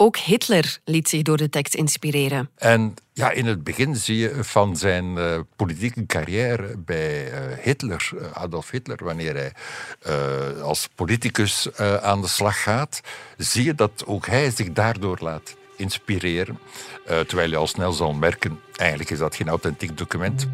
Ook 0.00 0.16
Hitler 0.16 0.78
liet 0.84 1.08
zich 1.08 1.22
door 1.22 1.36
de 1.36 1.48
tekst 1.48 1.74
inspireren. 1.74 2.50
En 2.56 2.94
ja, 3.12 3.30
in 3.30 3.46
het 3.46 3.64
begin 3.64 3.96
zie 3.96 4.16
je 4.16 4.44
van 4.44 4.76
zijn 4.76 5.16
uh, 5.16 5.38
politieke 5.56 6.06
carrière 6.06 6.76
bij 6.76 7.32
uh, 7.32 7.58
Hitler, 7.62 8.10
uh, 8.14 8.32
Adolf 8.32 8.70
Hitler, 8.70 9.04
wanneer 9.04 9.34
hij 9.34 9.52
als 10.62 10.88
politicus 10.94 11.76
aan 12.00 12.20
de 12.20 12.28
slag 12.28 12.62
gaat, 12.62 13.00
zie 13.36 13.64
je 13.64 13.74
dat 13.74 14.04
ook 14.06 14.26
hij 14.26 14.50
zich 14.50 14.72
daardoor 14.72 15.18
laat 15.20 15.56
inspireren. 15.76 16.58
terwijl 17.04 17.50
je 17.50 17.56
al 17.56 17.66
snel 17.66 17.92
zal 17.92 18.12
merken, 18.12 18.60
eigenlijk 18.76 19.10
is 19.10 19.18
dat 19.18 19.36
geen 19.36 19.48
authentiek 19.48 19.98
document. 19.98 20.46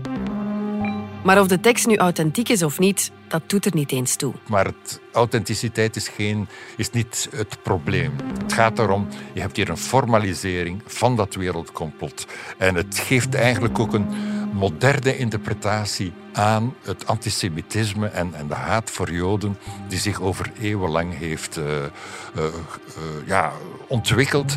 Maar 1.25 1.41
of 1.41 1.47
de 1.47 1.61
tekst 1.61 1.87
nu 1.87 1.97
authentiek 1.97 2.49
is 2.49 2.63
of 2.63 2.79
niet, 2.79 3.11
dat 3.29 3.43
doet 3.47 3.65
er 3.65 3.75
niet 3.75 3.93
eens 3.93 4.17
toe. 4.17 4.35
Maar 4.49 4.65
het, 4.65 5.01
authenticiteit 5.13 5.97
is, 5.97 6.09
geen, 6.09 6.49
is 6.77 6.91
niet 6.91 7.29
het 7.37 7.63
probleem. 7.63 8.13
Het 8.43 8.53
gaat 8.53 8.79
erom, 8.79 9.09
je 9.33 9.41
hebt 9.41 9.57
hier 9.57 9.69
een 9.69 9.77
formalisering 9.77 10.83
van 10.87 11.17
dat 11.17 11.35
wereldcomplot. 11.35 12.27
En 12.59 12.75
het 12.75 12.99
geeft 12.99 13.35
eigenlijk 13.35 13.79
ook 13.79 13.95
een 13.95 14.07
moderne 14.53 15.17
interpretatie 15.17 16.13
aan 16.33 16.75
het 16.83 17.07
antisemitisme 17.07 18.07
en, 18.07 18.35
en 18.35 18.49
de 18.49 18.55
haat 18.55 18.91
voor 18.91 19.13
Joden 19.13 19.59
die 19.89 19.99
zich 19.99 20.21
over 20.21 20.53
eeuwen 20.61 20.91
lang 20.91 21.19
heeft 21.19 21.59
uh, 21.59 21.65
uh, 21.65 21.83
uh, 22.37 22.51
ja, 23.27 23.53
ontwikkeld. 23.87 24.57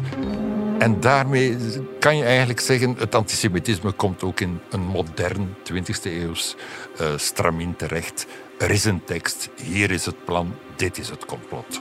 En 0.79 0.99
daarmee 0.99 1.57
kan 1.99 2.17
je 2.17 2.23
eigenlijk 2.23 2.59
zeggen, 2.59 2.95
het 2.97 3.15
antisemitisme 3.15 3.91
komt 3.91 4.23
ook 4.23 4.39
in 4.39 4.59
een 4.69 4.85
modern 4.85 5.55
20e 5.73 6.03
eeuws 6.03 6.55
uh, 7.01 7.17
stramien 7.17 7.75
terecht. 7.75 8.27
Er 8.59 8.69
is 8.69 8.85
een 8.85 9.03
tekst, 9.03 9.49
hier 9.55 9.91
is 9.91 10.05
het 10.05 10.25
plan, 10.25 10.55
dit 10.75 10.97
is 10.97 11.09
het 11.09 11.25
complot. 11.25 11.79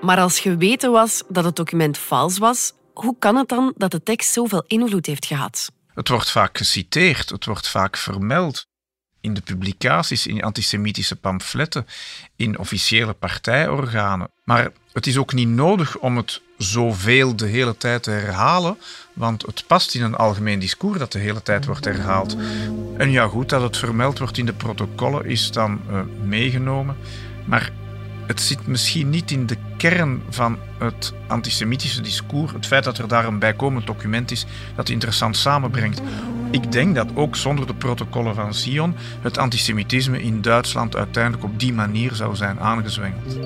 Maar 0.00 0.18
als 0.18 0.40
geweten 0.40 0.92
was 0.92 1.22
dat 1.28 1.44
het 1.44 1.56
document 1.56 1.98
vals 1.98 2.38
was, 2.38 2.72
hoe 2.92 3.16
kan 3.18 3.36
het 3.36 3.48
dan 3.48 3.72
dat 3.76 3.90
de 3.90 4.02
tekst 4.02 4.32
zoveel 4.32 4.64
invloed 4.66 5.06
heeft 5.06 5.26
gehad? 5.26 5.70
Het 5.94 6.08
wordt 6.08 6.30
vaak 6.30 6.58
geciteerd, 6.58 7.30
het 7.30 7.44
wordt 7.44 7.68
vaak 7.68 7.96
vermeld 7.96 8.66
in 9.20 9.34
de 9.34 9.40
publicaties, 9.40 10.26
in 10.26 10.42
antisemitische 10.42 11.16
pamfletten, 11.16 11.86
in 12.36 12.58
officiële 12.58 13.12
partijorganen. 13.12 14.30
Maar 14.44 14.72
het 14.92 15.06
is 15.06 15.16
ook 15.16 15.32
niet 15.32 15.48
nodig 15.48 15.98
om 15.98 16.16
het 16.16 16.40
zoveel 16.58 17.36
de 17.36 17.46
hele 17.46 17.76
tijd 17.76 18.02
te 18.02 18.10
herhalen, 18.10 18.76
want 19.12 19.42
het 19.46 19.64
past 19.66 19.94
in 19.94 20.02
een 20.02 20.14
algemeen 20.14 20.58
discours 20.58 20.98
dat 20.98 21.12
de 21.12 21.18
hele 21.18 21.42
tijd 21.42 21.64
wordt 21.64 21.84
herhaald. 21.84 22.36
En 22.96 23.10
ja, 23.10 23.26
goed, 23.26 23.48
dat 23.48 23.62
het 23.62 23.76
vermeld 23.76 24.18
wordt 24.18 24.38
in 24.38 24.46
de 24.46 24.52
protocollen 24.52 25.26
is 25.26 25.50
dan 25.50 25.80
uh, 25.90 26.00
meegenomen, 26.24 26.96
maar 27.44 27.72
het 28.26 28.40
zit 28.40 28.66
misschien 28.66 29.10
niet 29.10 29.30
in 29.30 29.46
de 29.46 29.56
kern 29.76 30.22
van 30.30 30.58
het 30.78 31.12
antisemitische 31.26 32.00
discours. 32.00 32.52
Het 32.52 32.66
feit 32.66 32.84
dat 32.84 32.98
er 32.98 33.08
daar 33.08 33.26
een 33.26 33.38
bijkomend 33.38 33.86
document 33.86 34.30
is 34.30 34.46
dat 34.76 34.88
interessant 34.88 35.36
samenbrengt. 35.36 36.00
Ik 36.50 36.72
denk 36.72 36.94
dat 36.94 37.08
ook 37.14 37.36
zonder 37.36 37.66
de 37.66 37.74
protocollen 37.74 38.34
van 38.34 38.54
Sion 38.54 38.94
het 39.20 39.38
antisemitisme 39.38 40.22
in 40.22 40.42
Duitsland 40.42 40.96
uiteindelijk 40.96 41.44
op 41.44 41.60
die 41.60 41.72
manier 41.72 42.14
zou 42.14 42.36
zijn 42.36 42.60
aangezwengeld. 42.60 43.38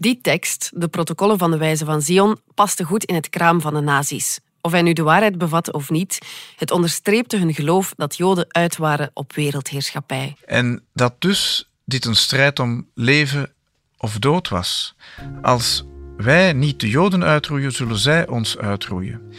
Die 0.00 0.18
tekst, 0.20 0.70
de 0.74 0.88
protocollen 0.88 1.38
van 1.38 1.50
de 1.50 1.56
Wijze 1.56 1.84
van 1.84 2.02
Zion, 2.02 2.38
paste 2.54 2.84
goed 2.84 3.04
in 3.04 3.14
het 3.14 3.28
kraam 3.28 3.60
van 3.60 3.74
de 3.74 3.80
nazi's. 3.80 4.38
Of 4.60 4.72
hij 4.72 4.82
nu 4.82 4.92
de 4.92 5.02
waarheid 5.02 5.38
bevatte 5.38 5.72
of 5.72 5.90
niet, 5.90 6.18
het 6.56 6.70
onderstreepte 6.70 7.36
hun 7.36 7.54
geloof 7.54 7.92
dat 7.96 8.16
Joden 8.16 8.46
uit 8.48 8.76
waren 8.76 9.10
op 9.14 9.32
wereldheerschappij. 9.32 10.36
En 10.44 10.82
dat 10.92 11.14
dus 11.18 11.70
dit 11.84 12.04
een 12.04 12.16
strijd 12.16 12.58
om 12.58 12.86
leven 12.94 13.52
of 13.96 14.18
dood 14.18 14.48
was. 14.48 14.94
Als 15.42 15.84
wij 16.16 16.52
niet 16.52 16.80
de 16.80 16.88
Joden 16.88 17.24
uitroeien, 17.24 17.72
zullen 17.72 17.98
zij 17.98 18.28
ons 18.28 18.58
uitroeien. 18.58 19.32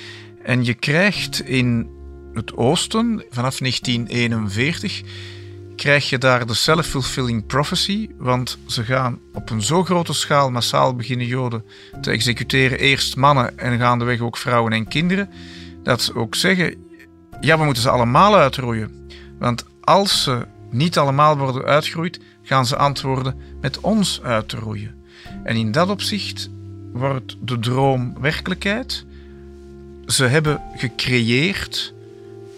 En 0.43 0.63
je 0.63 0.73
krijgt 0.73 1.39
in 1.39 1.89
het 2.33 2.55
Oosten 2.55 3.23
vanaf 3.29 3.57
1941 3.57 5.01
krijg 5.79 6.09
je 6.09 6.17
daar 6.17 6.45
de 6.45 6.53
self-fulfilling 6.53 7.45
prophecy, 7.45 8.09
want 8.17 8.57
ze 8.67 8.83
gaan 8.83 9.19
op 9.33 9.49
een 9.49 9.61
zo 9.61 9.83
grote 9.83 10.13
schaal 10.13 10.51
massaal 10.51 10.95
beginnen 10.95 11.27
Joden 11.27 11.63
te 12.01 12.11
executeren, 12.11 12.79
eerst 12.79 13.15
mannen 13.15 13.57
en 13.57 13.79
gaandeweg 13.79 14.19
ook 14.19 14.37
vrouwen 14.37 14.73
en 14.73 14.87
kinderen, 14.87 15.29
dat 15.83 16.01
ze 16.01 16.15
ook 16.15 16.35
zeggen, 16.35 16.75
ja, 17.41 17.57
we 17.57 17.63
moeten 17.63 17.83
ze 17.83 17.89
allemaal 17.89 18.35
uitroeien. 18.35 19.07
Want 19.37 19.65
als 19.81 20.23
ze 20.23 20.45
niet 20.69 20.97
allemaal 20.97 21.37
worden 21.37 21.63
uitgeroeid, 21.63 22.19
gaan 22.43 22.65
ze 22.65 22.77
antwoorden 22.77 23.35
met 23.61 23.79
ons 23.79 24.21
uit 24.23 24.49
te 24.49 24.57
roeien. 24.57 24.95
En 25.43 25.55
in 25.55 25.71
dat 25.71 25.89
opzicht 25.89 26.49
wordt 26.93 27.35
de 27.41 27.59
droom 27.59 28.15
werkelijkheid. 28.21 29.05
Ze 30.05 30.25
hebben 30.25 30.61
gecreëerd 30.75 31.93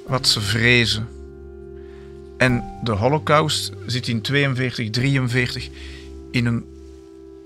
wat 0.07 0.27
ze 0.27 0.41
vrezen. 0.41 1.20
En 2.41 2.63
de 2.83 2.91
Holocaust 2.91 3.71
zit 3.85 4.07
in 4.07 4.21
42, 4.21 4.89
43 4.89 5.69
in 6.31 6.45
een 6.45 6.65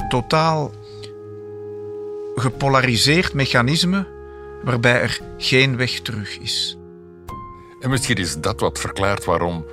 totaal 0.10 0.72
gepolariseerd 2.36 3.34
mechanisme 3.34 4.08
waarbij 4.64 5.02
er 5.02 5.20
geen 5.38 5.78
weg 5.78 6.00
terug 6.00 6.38
is. 6.38 6.78
En 7.80 7.90
misschien 7.90 8.16
is 8.16 8.40
dat 8.40 8.60
wat 8.60 8.80
verklaart 8.80 9.26
waarom 9.26 9.66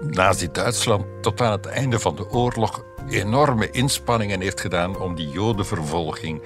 Nazi-Duitsland 0.00 1.04
tot 1.20 1.40
aan 1.40 1.52
het 1.52 1.66
einde 1.66 1.98
van 1.98 2.16
de 2.16 2.30
oorlog 2.30 2.84
enorme 3.10 3.70
inspanningen 3.70 4.40
heeft 4.40 4.60
gedaan 4.60 4.98
om 4.98 5.14
die 5.14 5.28
jodenvervolging 5.28 6.42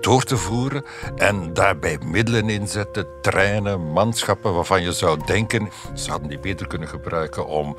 door 0.00 0.22
te 0.22 0.36
voeren 0.36 0.84
en 1.16 1.54
daarbij 1.54 1.98
middelen 2.04 2.48
inzetten, 2.48 3.06
treinen, 3.22 3.80
manschappen 3.80 4.54
waarvan 4.54 4.82
je 4.82 4.92
zou 4.92 5.20
denken, 5.26 5.68
ze 5.94 6.10
hadden 6.10 6.28
die 6.28 6.38
beter 6.38 6.66
kunnen 6.66 6.88
gebruiken 6.88 7.46
om 7.46 7.76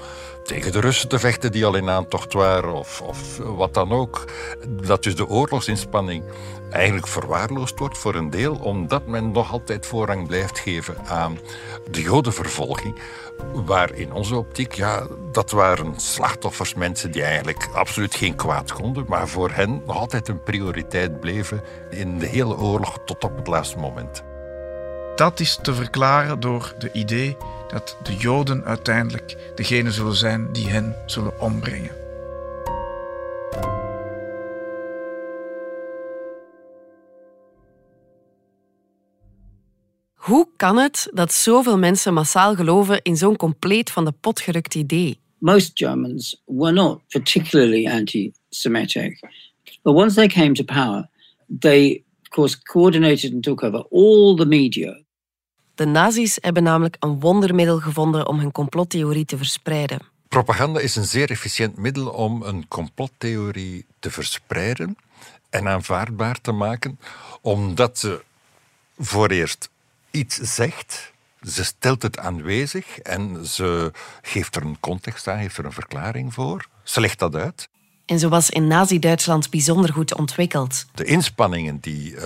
tegen 0.48 0.72
de 0.72 0.80
Russen 0.80 1.10
te 1.10 1.20
vechten 1.20 1.52
die 1.52 1.66
al 1.66 1.76
in 1.76 1.90
aantocht 1.90 2.34
waren 2.34 2.74
of, 2.74 3.02
of 3.02 3.38
wat 3.38 3.74
dan 3.74 3.92
ook. 3.92 4.26
Dat 4.68 5.04
dus 5.04 5.16
de 5.16 5.28
oorlogsinspanning 5.28 6.24
eigenlijk 6.70 7.08
verwaarloosd 7.08 7.80
wordt 7.80 7.98
voor 7.98 8.16
een 8.16 8.30
deel, 8.30 8.56
omdat 8.56 9.06
men 9.06 9.32
nog 9.32 9.52
altijd 9.52 9.86
voorrang 9.86 10.28
blijft 10.28 10.60
geven 10.60 10.96
aan 11.08 11.40
de 11.92 12.02
jodenvervolging. 12.02 13.00
Waar 13.54 13.94
in 13.94 14.14
onze 14.14 14.36
optiek, 14.36 14.74
ja, 14.74 15.08
dat 15.32 15.52
waren 15.52 16.00
slachtoffers, 16.00 16.74
mensen 16.74 17.12
die 17.12 17.24
eigenlijk 17.24 17.70
absoluut 17.74 18.16
geen 18.16 18.36
kwaad 18.36 18.74
konden, 18.74 19.06
maar 19.08 19.28
voor 19.28 19.52
hen 19.52 19.82
nog 19.86 19.98
altijd 19.98 20.28
een 20.28 20.44
prioriteit 20.44 21.20
bleven 21.20 21.62
in 21.90 22.20
de 22.20 22.26
hele 22.26 22.58
oorlog 22.58 22.98
tot 23.06 23.24
op 23.24 23.38
het 23.38 23.48
laatste 23.48 23.78
moment. 23.78 24.24
dat 25.16 25.40
is 25.40 25.60
te 25.62 25.74
verklaren 25.74 26.40
door 26.40 26.74
de 26.78 26.92
idee 26.92 27.38
dat 27.70 27.98
de 28.04 28.16
Joden 28.16 28.64
uiteindelijk 28.64 29.52
degene 29.56 29.92
zullen 29.92 30.16
zijn 30.16 30.52
die 30.52 30.68
hen 30.68 30.96
zullen 31.06 31.42
ombrengen. 31.42 31.92
Hoe 40.14 40.48
kan 40.56 40.78
het 40.78 41.10
dat 41.14 41.34
zoveel 41.34 41.78
mensen 41.78 42.14
massaal 42.14 42.56
geloven 42.56 43.02
in 43.02 43.18
zo'n 43.18 43.36
compleet 43.36 43.92
van 43.92 44.06
de 44.06 44.12
pot 44.12 44.40
gerukt 44.40 44.76
idee? 44.76 45.20
Most 45.38 45.72
Germans 45.74 46.42
were 46.46 46.72
not 46.74 47.02
particularly 47.08 47.88
anti-Semitic, 47.88 49.20
but 49.84 49.94
once 49.94 50.16
they 50.16 50.28
came 50.28 50.54
to 50.54 50.64
power, 50.64 51.10
they, 51.60 52.04
of 52.22 52.30
course, 52.30 52.62
coordinated 52.62 53.34
and 53.34 53.44
took 53.44 53.64
over 53.64 53.86
all 53.90 54.36
the 54.36 54.46
media. 54.46 55.06
De 55.78 55.86
nazi's 55.86 56.38
hebben 56.42 56.64
namelijk 56.64 56.96
een 57.00 57.20
wondermiddel 57.20 57.80
gevonden 57.80 58.28
om 58.28 58.40
hun 58.40 58.52
complottheorie 58.52 59.26
te 59.26 59.38
verspreiden. 59.38 60.00
Propaganda 60.28 60.80
is 60.80 60.96
een 60.96 61.06
zeer 61.06 61.30
efficiënt 61.30 61.78
middel 61.78 62.08
om 62.08 62.42
een 62.42 62.68
complottheorie 62.68 63.86
te 64.00 64.12
verspreiden 64.12 64.98
en 65.50 65.68
aanvaardbaar 65.68 66.42
te 66.42 66.52
maken, 66.52 67.00
omdat 67.42 68.00
ze 68.00 68.24
voor 68.98 69.28
eerst 69.30 69.70
iets 70.12 70.36
zegt, 70.36 71.12
ze 71.42 71.64
stelt 71.64 72.02
het 72.02 72.18
aanwezig 72.18 73.00
en 73.00 73.46
ze 73.46 73.92
geeft 74.22 74.56
er 74.56 74.62
een 74.62 74.80
context 74.80 75.28
aan, 75.28 75.38
heeft 75.38 75.58
er 75.58 75.66
een 75.66 75.72
verklaring 75.72 76.34
voor. 76.34 76.68
Ze 76.84 77.00
legt 77.00 77.20
dat 77.20 77.36
uit. 77.36 77.70
En 78.06 78.20
zo 78.20 78.30
was 78.30 78.50
in 78.50 78.68
Nazi-Duitsland 78.68 79.50
bijzonder 79.50 79.94
goed 79.94 80.16
ontwikkeld. 80.16 80.86
De 80.94 81.04
inspanningen 81.04 81.80
die 81.80 82.12
uh, 82.12 82.24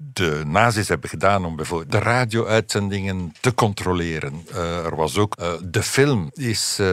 de 0.00 0.42
nazi's 0.46 0.88
hebben 0.88 1.10
gedaan 1.10 1.44
om 1.44 1.56
bijvoorbeeld 1.56 1.92
de 1.92 1.98
radio-uitzendingen 1.98 3.32
te 3.40 3.54
controleren. 3.54 4.32
Uh, 4.50 4.84
er 4.84 4.96
was 4.96 5.18
ook 5.18 5.34
uh, 5.40 5.52
de 5.70 5.82
film 5.82 6.30
is 6.32 6.78
uh, 6.80 6.86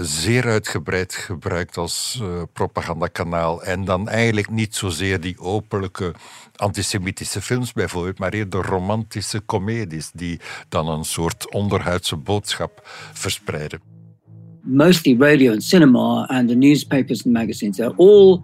zeer 0.00 0.44
uitgebreid 0.44 1.14
gebruikt 1.14 1.76
als 1.76 2.22
propagandakanaal 2.52 3.62
en 3.62 3.84
dan 3.84 4.08
eigenlijk 4.08 4.50
niet 4.50 4.74
zozeer 4.74 5.20
die 5.20 5.38
openlijke 5.40 6.14
antisemitische 6.56 7.40
films 7.40 7.72
bijvoorbeeld, 7.72 8.18
maar 8.18 8.32
eerder 8.32 8.66
romantische 8.66 9.44
comedies 9.44 10.10
die 10.14 10.40
dan 10.68 10.88
een 10.88 11.04
soort 11.04 11.52
onderhuidse 11.52 12.16
boodschap 12.16 12.80
verspreiden. 13.12 13.80
Mostly 14.62 15.16
radio 15.18 15.52
and 15.52 15.62
cinema 15.62 16.26
and 16.26 16.48
the 16.48 16.54
newspapers 16.54 17.24
and 17.24 17.34
magazines, 17.34 17.76
they're 17.76 17.96
all 17.96 18.42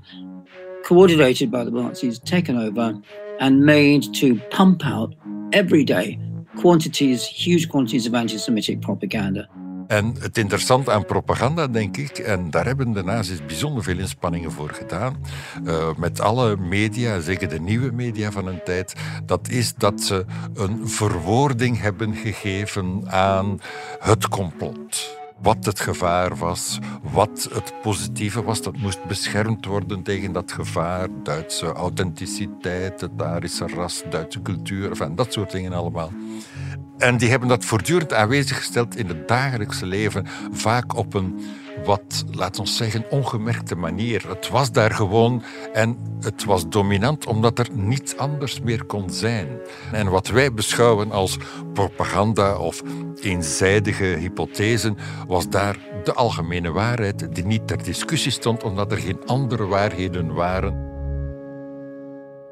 coordinated 0.83 1.51
by 1.51 1.65
the 1.65 1.71
Nazis, 1.71 2.21
taken 2.23 2.67
over 2.67 2.95
and 3.39 3.65
made 3.65 4.11
to 4.11 4.35
pump 4.49 4.83
out 4.85 5.15
every 5.51 5.85
day 5.85 6.19
quantities, 6.57 7.27
huge 7.27 7.69
quantities 7.69 8.07
of 8.07 8.15
anti-Semitic 8.15 8.81
propaganda. 8.81 9.49
En 9.87 10.15
het 10.19 10.39
interessante 10.39 10.93
aan 10.93 11.05
propaganda, 11.05 11.67
denk 11.67 11.97
ik, 11.97 12.19
en 12.19 12.51
daar 12.51 12.67
hebben 12.67 12.93
de 12.93 13.03
nazi's 13.03 13.47
bijzonder 13.47 13.83
veel 13.83 13.99
inspanningen 13.99 14.53
voor 14.53 14.71
gedaan, 14.71 15.17
uh, 15.65 15.89
met 15.97 16.21
alle 16.21 16.57
media, 16.57 17.21
zeker 17.21 17.49
de 17.49 17.61
nieuwe 17.61 17.91
media 17.93 18.33
van 18.33 18.47
een 18.47 18.63
tijd, 18.65 18.95
dat 19.27 19.49
is 19.49 19.75
dat 19.75 20.01
ze 20.01 20.25
een 20.55 20.89
verwoording 20.89 21.81
hebben 21.81 22.15
gegeven 22.15 23.03
aan 23.07 23.61
het 24.01 24.29
complot 24.29 25.23
wat 25.45 25.65
het 25.65 25.81
gevaar 25.81 26.37
was, 26.37 26.79
wat 27.13 27.49
het 27.53 27.75
positieve 27.83 28.43
was. 28.43 28.63
Dat 28.63 28.77
moest 28.77 29.05
beschermd 29.05 29.65
worden 29.65 30.03
tegen 30.03 30.33
dat 30.33 30.53
gevaar. 30.53 31.09
Duitse 31.23 31.73
authenticiteit, 31.73 33.01
het 33.01 33.23
Arische 33.23 33.67
ras, 33.67 34.03
Duitse 34.11 34.43
cultuur, 34.43 34.89
enfin, 34.89 35.15
dat 35.15 35.33
soort 35.33 35.51
dingen 35.51 35.73
allemaal. 35.73 36.11
En 36.99 37.17
die 37.17 37.31
hebben 37.31 37.49
dat 37.49 37.65
voortdurend 37.65 38.13
aanwezig 38.13 38.57
gesteld 38.57 38.97
in 38.97 39.09
het 39.09 39.29
dagelijkse 39.29 39.87
leven, 39.87 40.27
vaak 40.53 40.97
op 40.97 41.15
een 41.15 41.41
wat, 41.85 42.25
laat 42.31 42.59
ons 42.59 42.77
zeggen, 42.77 43.05
ongemerkte 43.11 43.75
manier. 43.75 44.29
Het 44.29 44.49
was 44.49 44.73
daar 44.73 44.91
gewoon 44.91 45.43
en 45.73 45.99
het 46.21 46.45
was 46.45 46.69
dominant 46.69 47.27
omdat 47.27 47.59
er 47.59 47.69
niets 47.73 48.17
anders 48.17 48.61
meer 48.61 48.85
kon 48.85 49.11
zijn. 49.11 49.49
En 49.93 50.09
wat 50.09 50.29
wij 50.29 50.53
beschouwen 50.53 51.13
als 51.13 51.39
propaganda 51.73 52.59
of 52.59 52.83
eenzijdige 53.21 54.05
hypothesen, 54.05 54.99
was 55.27 55.49
daar 55.49 55.77
de 56.05 56.15
algemene 56.15 56.73
waarheid 56.73 57.35
die 57.35 57.45
niet 57.45 57.69
ter 57.69 57.83
discussie 57.83 58.33
stond 58.33 58.63
omdat 58.63 58.93
er 58.93 58.99
geen 58.99 59.27
andere 59.27 59.67
waarheden 59.67 60.35
waren. 60.35 60.93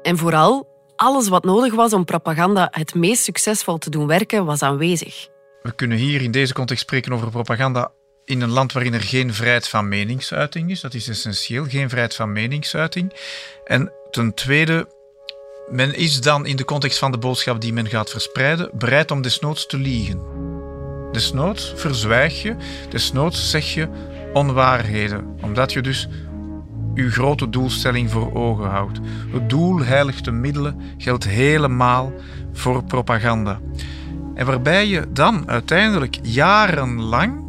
En 0.01 0.17
vooral, 0.17 0.67
alles 0.95 1.27
wat 1.27 1.43
nodig 1.43 1.73
was 1.73 1.93
om 1.93 2.05
propaganda 2.05 2.67
het 2.71 2.95
meest 2.95 3.23
succesvol 3.23 3.77
te 3.77 3.89
doen 3.89 4.07
werken, 4.07 4.45
was 4.45 4.61
aanwezig. 4.61 5.27
We 5.61 5.75
kunnen 5.75 5.97
hier 5.97 6.21
in 6.21 6.31
deze 6.31 6.53
context 6.53 6.83
spreken 6.83 7.13
over 7.13 7.29
propaganda 7.29 7.91
in 8.25 8.41
een 8.41 8.49
land 8.49 8.73
waarin 8.73 8.93
er 8.93 9.01
geen 9.01 9.33
vrijheid 9.33 9.67
van 9.67 9.87
meningsuiting 9.87 10.71
is. 10.71 10.81
Dat 10.81 10.93
is 10.93 11.07
essentieel, 11.07 11.65
geen 11.65 11.89
vrijheid 11.89 12.15
van 12.15 12.31
meningsuiting. 12.31 13.13
En 13.65 13.91
ten 14.11 14.33
tweede, 14.33 14.87
men 15.69 15.95
is 15.95 16.21
dan 16.21 16.45
in 16.45 16.55
de 16.55 16.65
context 16.65 16.99
van 16.99 17.11
de 17.11 17.17
boodschap 17.17 17.61
die 17.61 17.73
men 17.73 17.87
gaat 17.87 18.09
verspreiden 18.09 18.69
bereid 18.73 19.11
om 19.11 19.21
desnoods 19.21 19.65
te 19.65 19.77
liegen. 19.77 20.21
Desnoods 21.11 21.73
verzwijg 21.75 22.41
je, 22.41 22.55
desnoods 22.89 23.49
zeg 23.49 23.73
je 23.73 23.87
onwaarheden, 24.33 25.37
omdat 25.41 25.73
je 25.73 25.81
dus 25.81 26.07
je 26.93 27.11
grote 27.11 27.49
doelstelling 27.49 28.11
voor 28.11 28.33
ogen 28.33 28.69
houdt. 28.69 28.99
Het 29.31 29.49
doel 29.49 29.79
heiligt 29.79 30.25
de 30.25 30.31
middelen 30.31 30.81
geldt 30.97 31.23
helemaal 31.23 32.13
voor 32.53 32.83
propaganda. 32.83 33.59
En 34.35 34.45
waarbij 34.45 34.87
je 34.87 35.05
dan 35.11 35.49
uiteindelijk 35.49 36.19
jarenlang 36.21 37.42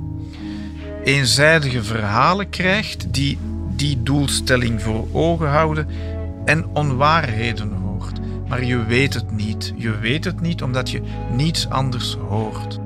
eenzijdige 1.05 1.83
verhalen 1.83 2.51
krijgt 2.51 3.13
die 3.13 3.39
die 3.77 4.03
doelstelling 4.03 4.83
voor 4.83 5.07
ogen 5.13 5.49
houden 5.49 5.89
en 6.45 6.67
onwaarheden 6.67 7.73
hoort. 7.73 8.19
Maar 8.49 8.65
je 8.65 8.85
weet 8.85 9.15
het 9.15 9.31
niet. 9.31 9.73
Je 9.77 9.99
weet 9.99 10.25
het 10.25 10.41
niet 10.41 10.63
omdat 10.63 10.91
je 10.91 11.03
niets 11.33 11.69
anders 11.69 12.15
hoort. 12.15 12.79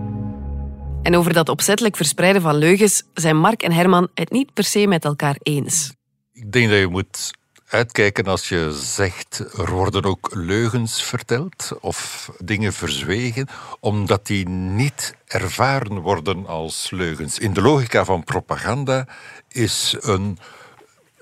En 1.02 1.16
over 1.16 1.32
dat 1.32 1.48
opzettelijk 1.48 1.96
verspreiden 1.96 2.42
van 2.42 2.54
leugens 2.54 3.02
zijn 3.14 3.36
Mark 3.36 3.62
en 3.62 3.72
Herman 3.72 4.08
het 4.14 4.30
niet 4.30 4.52
per 4.52 4.64
se 4.64 4.86
met 4.86 5.04
elkaar 5.04 5.36
eens. 5.42 5.92
Ik 6.32 6.52
denk 6.52 6.68
dat 6.70 6.78
je 6.78 6.86
moet 6.86 7.30
uitkijken 7.68 8.24
als 8.24 8.48
je 8.48 8.72
zegt 8.72 9.38
er 9.38 9.70
worden 9.70 10.04
ook 10.04 10.30
leugens 10.34 11.02
verteld 11.02 11.72
of 11.80 12.30
dingen 12.38 12.72
verzwegen, 12.72 13.48
omdat 13.80 14.26
die 14.26 14.48
niet 14.48 15.14
ervaren 15.26 15.98
worden 15.98 16.46
als 16.46 16.90
leugens. 16.90 17.38
In 17.38 17.52
de 17.52 17.62
logica 17.62 18.04
van 18.04 18.24
propaganda 18.24 19.06
is 19.48 19.96
een 20.00 20.38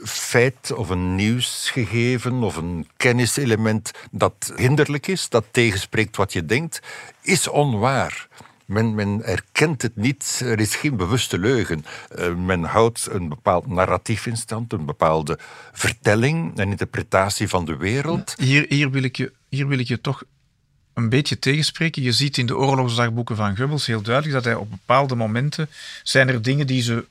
feit 0.05 0.73
of 0.73 0.89
een 0.89 1.15
nieuwsgegeven 1.15 2.43
of 2.43 2.57
een 2.57 2.89
kenniselement 2.97 3.91
dat 4.11 4.53
hinderlijk 4.57 5.07
is, 5.07 5.29
dat 5.29 5.45
tegenspreekt 5.51 6.17
wat 6.17 6.33
je 6.33 6.47
denkt, 6.47 6.81
is 7.23 7.49
onwaar. 7.49 8.29
Men, 8.67 8.95
men, 8.95 9.23
erkent 9.25 9.83
het 9.83 9.97
niet, 9.97 10.41
er 10.45 10.61
is 10.61 10.77
geen 10.77 10.97
bewuste 10.97 11.39
leugen. 11.39 11.85
Uh, 12.19 12.35
men 12.35 12.63
houdt 12.63 13.09
een 13.11 13.29
bepaald 13.29 13.67
narratief 13.67 14.27
in 14.27 14.37
stand, 14.37 14.73
een 14.73 14.85
bepaalde 14.85 15.39
vertelling, 15.73 16.59
een 16.59 16.71
interpretatie 16.71 17.49
van 17.49 17.65
de 17.65 17.77
wereld. 17.77 18.35
Hier, 18.39 18.67
hier, 18.69 18.91
wil, 18.91 19.03
ik 19.03 19.17
je, 19.17 19.33
hier 19.49 19.69
wil 19.69 19.79
ik 19.79 19.89
je 19.89 20.01
toch 20.01 20.23
een 20.95 21.09
beetje 21.09 21.39
tegenspreken. 21.39 22.03
Je 22.03 22.13
ziet 22.13 22.39
in 22.39 22.47
de 22.47 22.57
oorlogsdagboeken 22.57 23.37
van 23.37 23.57
Goebbels 23.57 23.87
heel 23.87 24.03
duidelijk 24.03 24.35
dat 24.35 24.45
hij 24.45 24.55
op 24.55 24.71
bepaalde 24.71 25.15
momenten 25.15 25.69
zijn 26.03 26.29
er 26.29 26.43
dingen 26.43 26.67
die 26.67 26.83
ze 26.83 27.05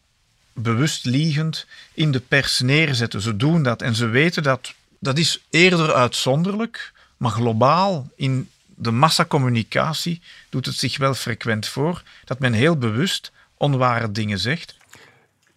bewust 0.54 1.06
liegend 1.06 1.66
in 1.94 2.12
de 2.12 2.20
pers 2.20 2.60
neerzetten. 2.60 3.22
Ze 3.22 3.36
doen 3.36 3.64
dat 3.64 3.82
en 3.82 3.96
ze 3.96 4.08
weten 4.08 4.44
dat 4.44 4.74
dat 5.00 5.18
is 5.18 5.44
eerder 5.50 5.94
uitzonderlijk, 5.94 6.92
maar 7.18 7.32
globaal 7.32 8.10
in 8.16 8.50
de 8.76 8.92
massacommunicatie 8.92 10.22
doet 10.50 10.66
het 10.66 10.76
zich 10.76 10.98
wel 10.98 11.14
frequent 11.14 11.68
voor 11.68 12.04
dat 12.26 12.40
men 12.40 12.54
heel 12.54 12.78
bewust 12.78 13.32
onware 13.58 14.12
dingen 14.12 14.40
zegt. 14.40 14.76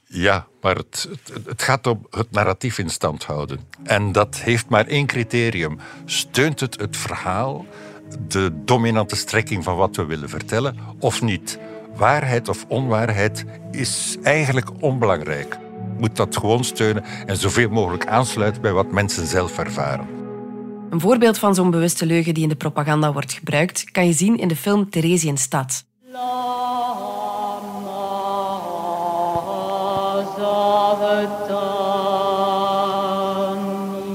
Ja, 0.06 0.46
maar 0.60 0.76
het, 0.76 1.08
het, 1.46 1.62
gaat 1.62 1.86
om 1.86 2.06
het 2.10 2.30
narratief 2.30 2.78
in 2.78 2.90
stand 2.90 3.24
houden. 3.24 3.60
En 3.82 4.12
dat 4.12 4.36
heeft 4.36 4.68
maar 4.68 4.86
één 4.86 5.06
criterium. 5.06 5.78
Steunt 6.04 6.60
het 6.60 6.80
het 6.80 6.96
verhaal, 6.96 7.66
de 8.28 8.52
dominante 8.64 9.16
strekking 9.16 9.64
van 9.64 9.76
wat 9.76 9.96
we 9.96 10.04
willen 10.04 10.28
vertellen, 10.28 10.78
of 10.98 11.22
niet? 11.22 11.58
Waarheid 11.94 12.48
of 12.48 12.64
onwaarheid 12.68 13.44
is 13.70 14.16
eigenlijk 14.22 14.82
onbelangrijk. 14.82 15.58
Moet 15.98 16.16
dat 16.16 16.36
gewoon 16.36 16.64
steunen 16.64 17.04
en 17.26 17.36
zoveel 17.36 17.68
mogelijk 17.68 18.06
aansluiten 18.06 18.62
bij 18.62 18.72
wat 18.72 18.92
mensen 18.92 19.26
zelf 19.26 19.58
ervaren. 19.58 20.17
Een 20.90 21.00
voorbeeld 21.00 21.38
van 21.38 21.54
zo'n 21.54 21.70
bewuste 21.70 22.06
leugen 22.06 22.34
die 22.34 22.42
in 22.42 22.48
de 22.48 22.56
propaganda 22.56 23.12
wordt 23.12 23.32
gebruikt, 23.32 23.90
kan 23.90 24.06
je 24.06 24.12
zien 24.12 24.38
in 24.38 24.48
de 24.48 24.56
film 24.56 24.90
Theresienstadt. 24.90 25.86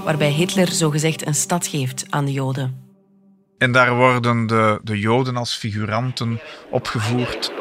Waarbij 0.03 0.31
Hitler 0.31 0.71
zogezegd 0.71 1.27
een 1.27 1.35
stad 1.35 1.67
geeft 1.67 2.05
aan 2.09 2.25
de 2.25 2.31
Joden. 2.31 2.81
En 3.57 3.71
daar 3.71 3.95
worden 3.95 4.47
de, 4.47 4.79
de 4.83 4.99
Joden 4.99 5.37
als 5.37 5.55
figuranten 5.55 6.39
opgevoerd. 6.69 7.51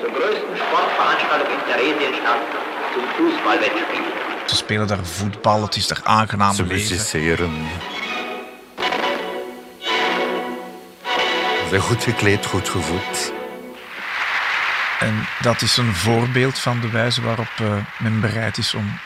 Zur 0.00 0.10
größten 0.10 0.56
Sportveranstaltung 0.56 1.50
in 1.50 1.64
Theresienstadt 1.66 2.44
zum 2.94 3.04
Fußballwettspiel. 3.16 4.02
Ze 4.46 4.56
spelen 4.56 4.86
daar 4.86 5.04
voetbal, 5.06 5.62
het 5.62 5.76
is 5.76 5.86
daar 5.86 6.00
aangenaam 6.04 6.54
Ze 6.54 6.64
musiceren. 6.64 7.50
Zijn 11.68 11.80
goed 11.80 12.02
gekleed, 12.02 12.46
goed 12.46 12.68
gevoed. 12.68 13.32
En 15.00 15.14
dat 15.42 15.62
is 15.62 15.76
een 15.76 15.94
voorbeeld 15.94 16.58
van 16.58 16.80
de 16.80 16.90
wijze 16.90 17.22
waarop 17.22 17.52
eh, 17.58 17.76
men 17.98 18.20
bereid 18.20 18.58
is 18.58 18.74
om 18.74 18.98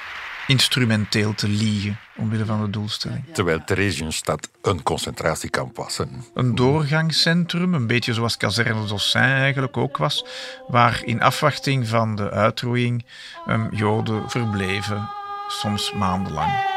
instrumenteel 0.47 1.35
te 1.35 1.49
liegen 1.49 1.99
omwille 2.17 2.45
van 2.45 2.61
de 2.65 2.71
doelstelling. 2.71 3.25
Terwijl 3.33 3.65
Theresienstadt 3.65 4.49
een 4.63 4.83
concentratiekamp 4.83 5.77
was. 5.77 5.97
hè. 5.97 6.05
Een 6.35 6.55
doorgangscentrum, 6.55 7.75
een 7.75 7.87
beetje 7.87 8.15
zoals 8.15 8.37
Kazerne 8.37 8.87
d'Ossin 8.87 9.21
eigenlijk 9.21 9.77
ook 9.77 9.97
was, 9.97 10.25
waar 10.69 11.03
in 11.05 11.23
afwachting 11.23 11.89
van 11.89 12.17
de 12.17 12.31
uitroeiing 12.31 13.05
ehm, 13.47 13.75
Joden 13.75 14.31
verbleven, 14.31 15.09
soms 15.49 15.93
maandenlang. 15.93 16.72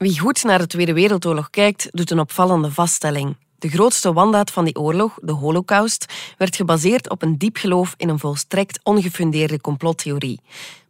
Wie 0.00 0.18
goed 0.18 0.44
naar 0.44 0.58
de 0.58 0.66
Tweede 0.66 0.92
Wereldoorlog 0.92 1.50
kijkt, 1.50 1.88
doet 1.90 2.10
een 2.10 2.18
opvallende 2.18 2.70
vaststelling. 2.72 3.36
De 3.58 3.68
grootste 3.68 4.12
wandaad 4.12 4.50
van 4.50 4.64
die 4.64 4.76
oorlog, 4.76 5.18
de 5.22 5.32
Holocaust, 5.32 6.06
werd 6.38 6.56
gebaseerd 6.56 7.10
op 7.10 7.22
een 7.22 7.38
diep 7.38 7.56
geloof 7.56 7.94
in 7.96 8.08
een 8.08 8.18
volstrekt 8.18 8.80
ongefundeerde 8.82 9.60
complottheorie. 9.60 10.40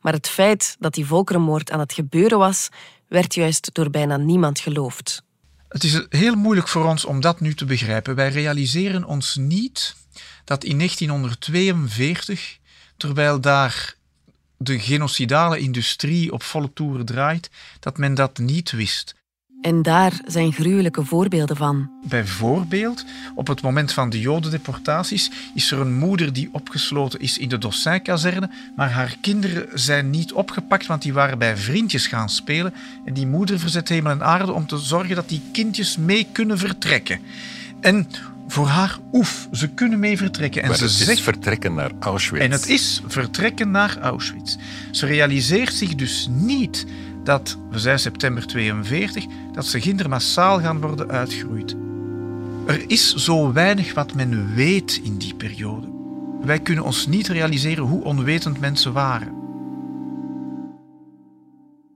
Maar 0.01 0.13
het 0.13 0.29
feit 0.29 0.77
dat 0.79 0.95
die 0.95 1.07
volkerenmoord 1.07 1.71
aan 1.71 1.79
het 1.79 1.93
gebeuren 1.93 2.39
was, 2.39 2.69
werd 3.09 3.35
juist 3.35 3.71
door 3.73 3.91
bijna 3.91 4.17
niemand 4.17 4.59
geloofd. 4.59 5.23
Het 5.69 5.85
is 5.85 6.07
heel 6.09 6.35
moeilijk 6.35 6.69
voor 6.69 6.85
ons 6.85 7.05
om 7.05 7.21
dat 7.21 7.41
nu 7.41 7.55
te 7.55 7.65
begrijpen. 7.65 8.15
Wij 8.15 8.29
realiseren 8.29 9.05
ons 9.05 9.37
niet 9.37 9.97
dat 10.45 10.65
in 10.65 10.77
1942, 10.77 12.59
terwijl 12.97 13.41
daar 13.41 13.95
de 14.63 14.79
genocidale 14.79 15.59
industrie 15.59 16.33
op 16.33 16.43
volle 16.43 16.73
toeren 16.73 17.07
draait, 17.07 17.51
dat 17.81 17.99
men 17.99 18.15
dat 18.15 18.39
niet 18.39 18.71
wist. 18.71 19.15
En 19.61 19.83
daar 19.83 20.21
zijn 20.27 20.53
gruwelijke 20.53 21.05
voorbeelden 21.05 21.57
van. 21.57 21.91
Bijvoorbeeld, 22.09 23.05
op 23.35 23.47
het 23.47 23.63
moment 23.63 23.93
van 23.93 24.11
de 24.11 24.21
jodendeportaties 24.21 25.31
is 25.55 25.71
er 25.71 25.81
een 25.81 25.99
moeder 25.99 26.33
die 26.33 26.49
opgesloten 26.53 27.21
is 27.21 27.39
in 27.39 27.49
de 27.49 27.59
Dossin-kazerne, 27.59 28.51
maar 28.77 28.91
haar 28.91 29.17
kinderen 29.21 29.69
zijn 29.79 30.11
niet 30.11 30.33
opgepakt, 30.33 30.87
want 30.87 31.03
die 31.03 31.13
waren 31.13 31.39
bij 31.39 31.57
vriendjes 31.57 32.07
gaan 32.07 32.29
spelen. 32.29 32.75
En 33.05 33.15
die 33.15 33.27
moeder 33.27 33.59
verzet 33.59 33.89
hemel 33.89 34.13
en 34.13 34.25
aarde 34.25 34.53
om 34.53 34.67
te 34.67 34.79
zorgen 34.79 35.15
dat 35.15 35.29
die 35.29 35.43
kindjes 35.53 35.97
mee 35.97 36.27
kunnen 36.33 36.59
vertrekken. 36.59 37.21
En 37.81 38.09
voor 38.51 38.67
haar, 38.67 38.99
oef, 39.13 39.49
ze 39.53 39.69
kunnen 39.69 39.99
mee 39.99 40.17
vertrekken. 40.17 40.63
En 40.63 40.69
Maar 40.69 40.77
ze 40.77 40.85
het 40.85 41.09
is 41.09 41.21
vertrekken 41.21 41.75
naar 41.75 41.91
Auschwitz. 42.01 42.45
en 42.45 42.51
het 42.51 42.67
is 42.69 43.03
vertrekken 43.07 43.71
naar 43.71 43.99
Auschwitz. 44.01 44.57
Ze 44.91 45.07
realiseert 45.07 45.75
zich 45.75 45.95
dus 45.95 46.29
niet 46.31 46.87
dat, 47.25 47.57
we 47.71 47.79
zijn 47.79 47.99
september 47.99 48.47
42, 48.47 49.25
dat 49.53 49.67
ze 49.67 49.79
kinderen 49.79 50.11
massaal 50.11 50.61
gaan 50.61 50.81
worden 50.81 51.11
uitgeroeid. 51.11 51.77
Er 52.67 52.85
is 52.87 53.15
zo 53.15 53.53
weinig 53.53 53.95
wat 53.95 54.15
men 54.15 54.55
weet 54.55 55.01
in 55.03 55.17
die 55.19 55.35
periode. 55.35 55.89
Wij 56.43 56.59
kunnen 56.61 56.85
ons 56.85 57.07
niet 57.07 57.29
realiseren 57.29 57.85
hoe 57.85 58.05
onwetend 58.05 58.61
mensen 58.61 58.93
waren. 58.93 59.33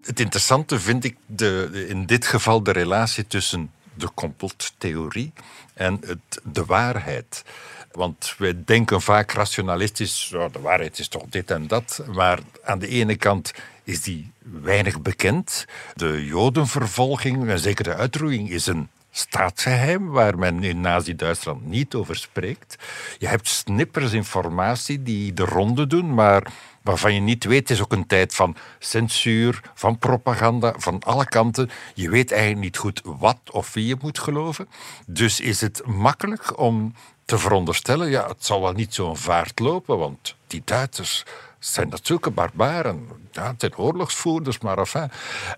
Het 0.02 0.20
interessante 0.20 0.80
vind 0.80 1.04
ik 1.04 1.16
de- 1.26 1.86
in 1.88 2.06
dit 2.06 2.26
geval 2.26 2.62
de 2.62 2.70
relatie 2.72 3.26
tussen 3.26 3.70
de 3.94 4.08
complottheorie 4.14 5.32
en 5.74 6.00
het, 6.06 6.40
de 6.42 6.64
waarheid. 6.64 7.44
Want 7.92 8.34
wij 8.38 8.62
denken 8.64 9.00
vaak 9.00 9.32
rationalistisch, 9.32 10.28
"Ja, 10.32 10.48
de 10.48 10.60
waarheid 10.60 10.98
is 10.98 11.08
toch 11.08 11.24
dit 11.28 11.50
en 11.50 11.66
dat. 11.66 12.02
Maar 12.12 12.38
aan 12.64 12.78
de 12.78 12.88
ene 12.88 13.16
kant 13.16 13.52
is 13.84 14.02
die 14.02 14.32
weinig 14.38 15.02
bekend. 15.02 15.64
De 15.94 16.24
jodenvervolging, 16.24 17.48
en 17.48 17.58
zeker 17.58 17.84
de 17.84 17.94
uitroeiing, 17.94 18.50
is 18.50 18.66
een 18.66 18.88
staatsgeheim 19.10 20.08
waar 20.08 20.38
men 20.38 20.62
in 20.62 20.80
Nazi-Duitsland 20.80 21.66
niet 21.66 21.94
over 21.94 22.16
spreekt. 22.16 22.76
Je 23.18 23.26
hebt 23.26 23.48
snippers 23.48 24.12
informatie 24.12 25.02
die 25.02 25.32
de 25.32 25.44
ronde 25.44 25.86
doen, 25.86 26.14
maar 26.14 26.52
waarvan 26.84 27.14
je 27.14 27.20
niet 27.20 27.44
weet. 27.44 27.70
Is 27.70 27.82
ook 27.82 27.92
een 27.92 28.06
tijd 28.06 28.34
van 28.34 28.56
censuur, 28.78 29.60
van 29.74 29.98
propaganda, 29.98 30.74
van 30.76 31.00
alle 31.02 31.26
kanten. 31.26 31.70
Je 31.94 32.10
weet 32.10 32.32
eigenlijk 32.32 32.62
niet 32.62 32.76
goed 32.76 33.00
wat 33.04 33.38
of 33.50 33.72
wie 33.72 33.86
je 33.86 33.96
moet 34.00 34.18
geloven. 34.18 34.68
Dus 35.06 35.40
is 35.40 35.60
het 35.60 35.86
makkelijk 35.86 36.58
om 36.58 36.94
te 37.24 37.38
veronderstellen, 37.38 38.10
ja, 38.10 38.28
het 38.28 38.44
zal 38.44 38.60
wel 38.60 38.72
niet 38.72 38.94
zo'n 38.94 39.16
vaart 39.16 39.58
lopen, 39.58 39.98
want 39.98 40.36
die 40.46 40.62
Duitsers 40.64 41.24
zijn 41.58 41.88
natuurlijk 41.88 42.34
barbaren. 42.34 43.08
Ja, 43.32 43.46
het 43.46 43.60
zijn 43.60 43.76
oorlogsvoerders, 43.76 44.58
maar 44.58 44.78
enfin. 44.78 45.10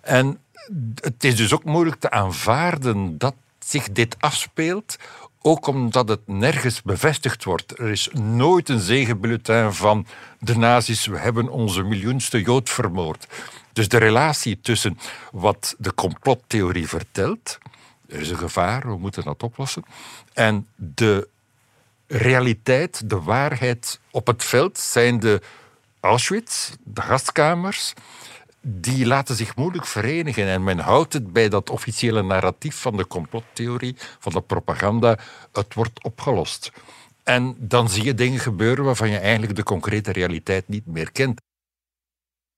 En 0.02 0.38
het 1.00 1.24
is 1.24 1.36
dus 1.36 1.54
ook 1.54 1.64
moeilijk 1.64 2.00
te 2.00 2.10
aanvaarden 2.10 3.18
dat 3.18 3.34
zich 3.58 3.92
dit 3.92 4.16
afspeelt, 4.18 4.96
ook 5.46 5.66
omdat 5.66 6.08
het 6.08 6.20
nergens 6.26 6.82
bevestigd 6.82 7.44
wordt. 7.44 7.78
Er 7.78 7.90
is 7.90 8.08
nooit 8.12 8.68
een 8.68 8.80
zegenbulletin 8.80 9.72
van 9.72 10.06
de 10.38 10.56
nazi's, 10.56 11.06
we 11.06 11.18
hebben 11.18 11.48
onze 11.48 11.82
miljoenste 11.82 12.42
Jood 12.42 12.70
vermoord. 12.70 13.26
Dus 13.72 13.88
de 13.88 13.98
relatie 13.98 14.60
tussen 14.60 14.98
wat 15.32 15.74
de 15.78 15.94
complottheorie 15.94 16.88
vertelt, 16.88 17.58
er 18.08 18.20
is 18.20 18.30
een 18.30 18.38
gevaar, 18.38 18.86
we 18.86 18.98
moeten 18.98 19.24
dat 19.24 19.42
oplossen, 19.42 19.84
en 20.32 20.66
de 20.74 21.28
realiteit, 22.06 23.10
de 23.10 23.20
waarheid 23.20 24.00
op 24.10 24.26
het 24.26 24.44
veld, 24.44 24.78
zijn 24.78 25.20
de 25.20 25.40
Auschwitz, 26.00 26.72
de 26.84 27.00
gastkamers, 27.00 27.92
die 28.68 29.06
laten 29.06 29.36
zich 29.36 29.56
moeilijk 29.56 29.86
verenigen. 29.86 30.46
En 30.46 30.64
men 30.64 30.78
houdt 30.78 31.12
het 31.12 31.32
bij 31.32 31.48
dat 31.48 31.70
officiële 31.70 32.22
narratief 32.22 32.76
van 32.76 32.96
de 32.96 33.06
complottheorie, 33.06 33.96
van 34.18 34.32
de 34.32 34.40
propaganda. 34.40 35.18
Het 35.52 35.74
wordt 35.74 36.04
opgelost. 36.04 36.72
En 37.22 37.56
dan 37.58 37.88
zie 37.88 38.04
je 38.04 38.14
dingen 38.14 38.38
gebeuren 38.38 38.84
waarvan 38.84 39.10
je 39.10 39.18
eigenlijk 39.18 39.56
de 39.56 39.62
concrete 39.62 40.12
realiteit 40.12 40.68
niet 40.68 40.86
meer 40.86 41.12
kent. 41.12 41.40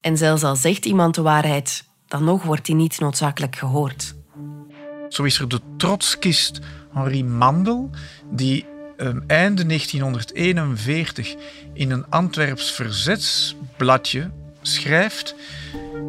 En 0.00 0.16
zelfs 0.16 0.42
al 0.42 0.56
zegt 0.56 0.84
iemand 0.84 1.14
de 1.14 1.22
waarheid, 1.22 1.84
dan 2.06 2.24
nog 2.24 2.42
wordt 2.42 2.66
die 2.66 2.74
niet 2.74 2.98
noodzakelijk 2.98 3.56
gehoord. 3.56 4.14
Zo 5.08 5.22
is 5.22 5.38
er 5.38 5.48
de 5.48 5.60
trotskist 5.76 6.58
Henri 6.92 7.24
Mandel, 7.24 7.90
die 8.30 8.66
ehm, 8.96 9.20
einde 9.26 9.66
1941 9.66 11.34
in 11.72 11.90
een 11.90 12.10
Antwerps 12.10 12.72
verzetsbladje 12.72 14.30
schrijft: 14.62 15.34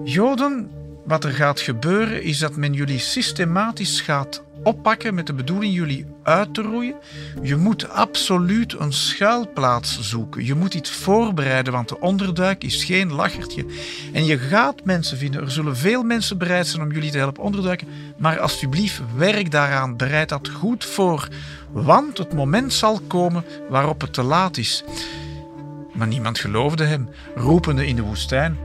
Joden, 0.04 0.70
wat 1.06 1.24
er 1.24 1.32
gaat 1.32 1.60
gebeuren 1.60 2.24
is 2.24 2.40
dat 2.40 2.56
men 2.56 2.74
jullie 2.74 3.00
systematisch 3.00 4.02
gaat 4.02 4.44
oppakken 4.64 5.14
met 5.14 5.28
de 5.28 5.34
bedoeling 5.34 5.74
jullie 5.74 6.06
uit 6.24 6.54
te 6.54 6.62
roeien. 6.62 6.96
Je 7.42 7.56
moet 7.56 7.90
absoluut 7.90 8.80
een 8.80 8.94
schuilplaats 8.94 10.00
zoeken. 10.02 10.46
Je 10.46 10.56
moet 10.56 10.74
iets 10.74 10.90
voorbereiden, 10.90 11.74
want 11.74 11.90
de 11.90 12.00
onderduik 12.00 12.64
is 12.64 12.84
geen 12.84 13.14
lachertje. 13.14 13.66
En 14.14 14.26
je 14.26 14.38
gaat 14.38 14.84
mensen 14.84 15.18
vinden. 15.18 15.42
Er 15.42 15.52
zullen 15.52 15.78
veel 15.78 16.04
mensen 16.04 16.38
bereid 16.38 16.68
zijn 16.68 16.82
om 16.82 16.92
jullie 16.92 17.12
te 17.12 17.18
helpen 17.18 17.44
onderduiken. 17.44 17.88
Maar 18.18 18.40
alsjeblieft, 18.40 19.02
werk 19.16 19.52
daaraan. 19.52 19.98
Bereid 19.98 20.30
dat 20.30 20.50
goed 20.50 20.86
voor. 20.86 21.28
Want 21.72 22.18
het 22.18 22.34
moment 22.34 22.74
zal 22.74 23.00
komen 23.08 23.46
waarop 23.70 24.02
het 24.02 24.14
te 24.14 24.24
laat 24.24 24.58
is. 24.58 24.84
Maar 25.94 26.08
niemand 26.08 26.40
geloofde 26.40 26.84
hem, 26.84 27.10
roepende 27.36 27.88
in 27.88 27.96
de 27.96 28.02
woestijn. 28.02 28.58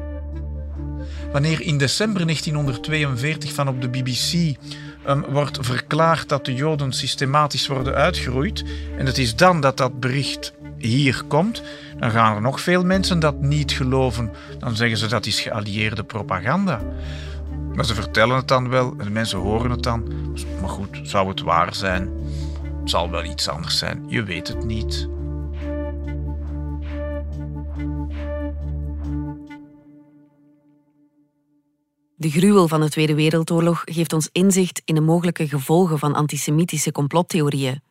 Wanneer 1.32 1.60
in 1.60 1.78
december 1.78 2.22
1942 2.22 3.52
van 3.52 3.68
op 3.68 3.80
de 3.80 3.88
BBC 3.88 4.56
ehm, 5.04 5.20
wordt 5.30 5.58
verklaard 5.60 6.28
dat 6.28 6.44
de 6.44 6.54
Joden 6.54 6.92
systematisch 6.92 7.66
worden 7.66 7.94
uitgeroeid, 7.94 8.64
en 8.98 9.06
het 9.06 9.18
is 9.18 9.36
dan 9.36 9.60
dat 9.60 9.76
dat 9.76 10.00
bericht 10.00 10.52
hier 10.78 11.22
komt, 11.28 11.62
dan 11.98 12.10
gaan 12.10 12.34
er 12.34 12.42
nog 12.42 12.60
veel 12.60 12.84
mensen 12.84 13.18
dat 13.18 13.40
niet 13.40 13.72
geloven. 13.72 14.30
Dan 14.58 14.76
zeggen 14.76 14.98
ze 14.98 15.08
dat 15.08 15.26
is 15.26 15.40
geallieerde 15.40 16.04
propaganda. 16.04 16.80
Maar 17.74 17.84
ze 17.84 17.94
vertellen 17.94 18.36
het 18.36 18.48
dan 18.48 18.68
wel 18.68 18.94
en 18.98 19.04
de 19.04 19.10
mensen 19.10 19.38
horen 19.38 19.70
het 19.70 19.82
dan. 19.82 20.12
Maar 20.60 20.70
goed, 20.70 21.00
zou 21.02 21.28
het 21.28 21.40
waar 21.40 21.74
zijn? 21.74 22.08
Het 22.80 22.90
zal 22.90 23.10
wel 23.10 23.24
iets 23.24 23.48
anders 23.48 23.78
zijn, 23.78 24.04
je 24.08 24.22
weet 24.22 24.48
het 24.48 24.64
niet. 24.64 25.08
De 32.16 32.30
gruwel 32.30 32.68
van 32.68 32.80
de 32.80 32.88
Tweede 32.88 33.14
Wereldoorlog 33.14 33.82
geeft 33.84 34.12
ons 34.12 34.28
inzicht 34.32 34.82
in 34.84 34.94
de 34.94 35.00
mogelijke 35.00 35.48
gevolgen 35.48 35.98
van 35.98 36.14
antisemitische 36.14 36.92
complottheorieën. 36.92 37.82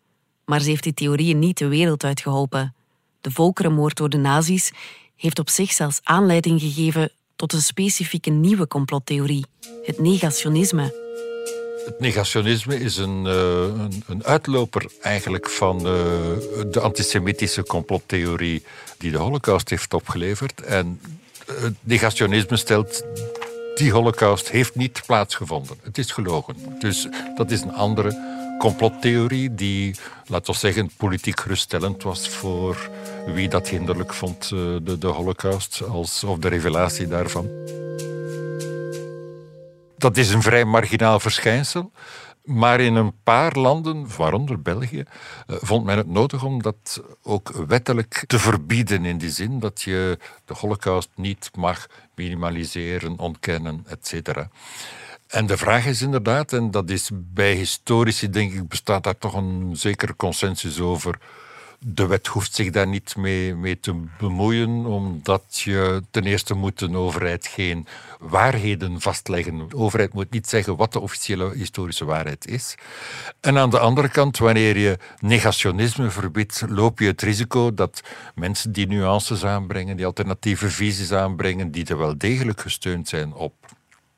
Maar 0.46 0.62
ze 0.62 0.70
heeft 0.70 0.84
die 0.84 0.94
theorieën 0.94 1.40
niet 1.40 1.58
de 1.58 1.68
wereld 1.68 2.04
uitgeholpen. 2.04 2.76
de 3.22 3.32
volkerenmoord 3.32 3.98
door 3.98 4.10
de 4.10 4.18
nazi's, 4.18 4.72
heeft 5.16 5.40
op 5.40 5.50
zich 5.50 5.72
zelfs 5.72 6.00
aanleiding 6.04 6.62
gegeven 6.62 7.12
tot 7.36 7.54
een 7.54 7.62
specifieke 7.62 8.30
nieuwe 8.30 8.68
complottheorie, 8.68 9.46
het 9.84 10.00
negationisme. 10.00 11.02
Het 11.86 12.00
negationisme 12.00 12.80
is 12.80 12.98
een, 12.98 13.26
uh, 13.26 13.86
een, 14.08 14.24
uitloper 14.24 14.86
eigenlijk 15.02 15.50
van 15.50 15.78
uh, 15.78 15.84
de 16.72 16.80
antisemitische 16.80 17.64
complottheorie 17.64 18.64
die 18.98 19.12
de 19.12 19.18
Holocaust 19.18 19.70
heeft 19.70 19.94
opgeleverd. 19.94 20.62
En 20.62 21.00
het 21.46 21.76
negationisme 21.82 22.58
stelt 22.58 23.04
die 23.76 23.92
holocaust 23.92 24.50
heeft 24.50 24.76
niet 24.76 25.02
plaatsgevonden. 25.06 25.78
Het 25.84 25.98
is 25.98 26.12
gelogen. 26.12 26.56
Dus 26.80 27.08
dat 27.36 27.52
is 27.52 27.62
een 27.62 27.74
andere 27.74 28.32
complottheorie 28.60 29.56
die, 29.56 29.96
laten 30.26 30.54
we 30.54 30.60
zeggen, 30.60 30.92
politiek 30.98 31.40
geruststellend 31.40 32.04
was 32.04 32.30
voor 32.30 32.90
wie 33.26 33.50
dat 33.50 33.68
hinderlijk 33.68 34.14
vond, 34.14 34.44
eh, 34.44 34.60
de, 34.82 34.98
de 34.98 35.08
holocaust, 35.08 35.82
als, 35.90 36.24
of 36.24 36.38
de 36.38 36.48
revelatie 36.48 37.08
daarvan. 37.08 37.50
Dat 39.98 40.18
is 40.18 40.30
een 40.30 40.42
vrij 40.42 40.66
marginaal 40.66 41.20
verschijnsel. 41.20 41.92
Maar 42.44 42.80
in 42.80 42.96
een 42.96 43.14
paar 43.24 43.54
landen, 43.58 44.16
waaronder 44.18 44.62
België, 44.62 45.04
eh, 45.48 45.56
vond 45.62 45.86
men 45.86 45.98
het 45.98 46.08
nodig 46.08 46.44
om 46.44 46.62
dat 46.62 47.04
ook 47.22 47.50
wettelijk 47.68 48.24
te 48.28 48.40
verbieden. 48.40 49.06
In 49.06 49.18
die 49.18 49.30
zin 49.30 49.60
dat 49.60 49.82
je 49.82 50.18
de 50.46 50.54
holocaust 50.54 51.10
niet 51.16 51.50
mag 51.56 51.88
minimaliseren, 52.16 53.20
ontkennen, 53.20 53.86
etc. 53.88 54.48
En 55.28 55.46
de 55.46 55.58
vraag 55.58 55.86
is 55.86 56.02
inderdaad, 56.02 56.54
en 56.54 56.72
dat 56.72 56.90
is 56.90 57.10
bij 57.14 57.54
historici 57.54 58.30
denk 58.30 58.54
ik 58.54 58.68
bestaat 58.68 59.04
daar 59.04 59.18
toch 59.18 59.34
een 59.34 59.70
zekere 59.74 60.16
consensus 60.16 60.80
over 60.80 61.20
de 61.86 62.06
wet 62.06 62.28
hoeft 62.28 62.56
zich 62.56 62.70
daar 62.70 62.88
niet 62.88 63.16
mee, 63.16 63.56
mee, 63.56 63.80
te 63.80 64.04
bemoeien, 64.20 64.86
omdat 64.86 65.62
je 65.64 66.04
ten 66.12 66.24
eerste 66.24 66.54
moet 66.54 66.82
een 66.82 66.96
overheid 66.96 67.48
geen 67.48 67.88
waarheden 68.20 69.02
vastleggen. 69.02 69.70
De 69.70 69.76
overheid 69.76 70.14
moet 70.14 70.32
niet 70.32 70.50
zeggen 70.50 70.76
wat 70.76 70.94
de 70.94 71.00
officiële 71.00 71.54
historische 71.54 72.06
waarheid 72.06 72.48
is. 72.48 72.76
En 73.40 73.58
aan 73.58 73.70
de 73.70 73.80
andere 73.80 74.10
kant, 74.10 74.38
wanneer 74.38 74.78
je 74.78 74.98
negationisme 75.20 76.10
verbiedt, 76.10 76.64
loop 76.68 77.00
je 77.00 77.06
het 77.06 77.22
risico 77.22 77.74
dat 77.74 78.02
mensen 78.36 78.72
die 78.72 78.88
nuances 78.88 79.46
aanbrengen, 79.46 79.98
die 79.98 80.06
alternatieve 80.06 80.70
visies 80.70 81.12
aanbrengen, 81.12 81.72
die 81.72 81.86
er 81.86 81.98
wel 81.98 82.18
degelijk 82.18 82.62
gesteund 82.62 83.08
zijn 83.08 83.34
op 83.34 83.54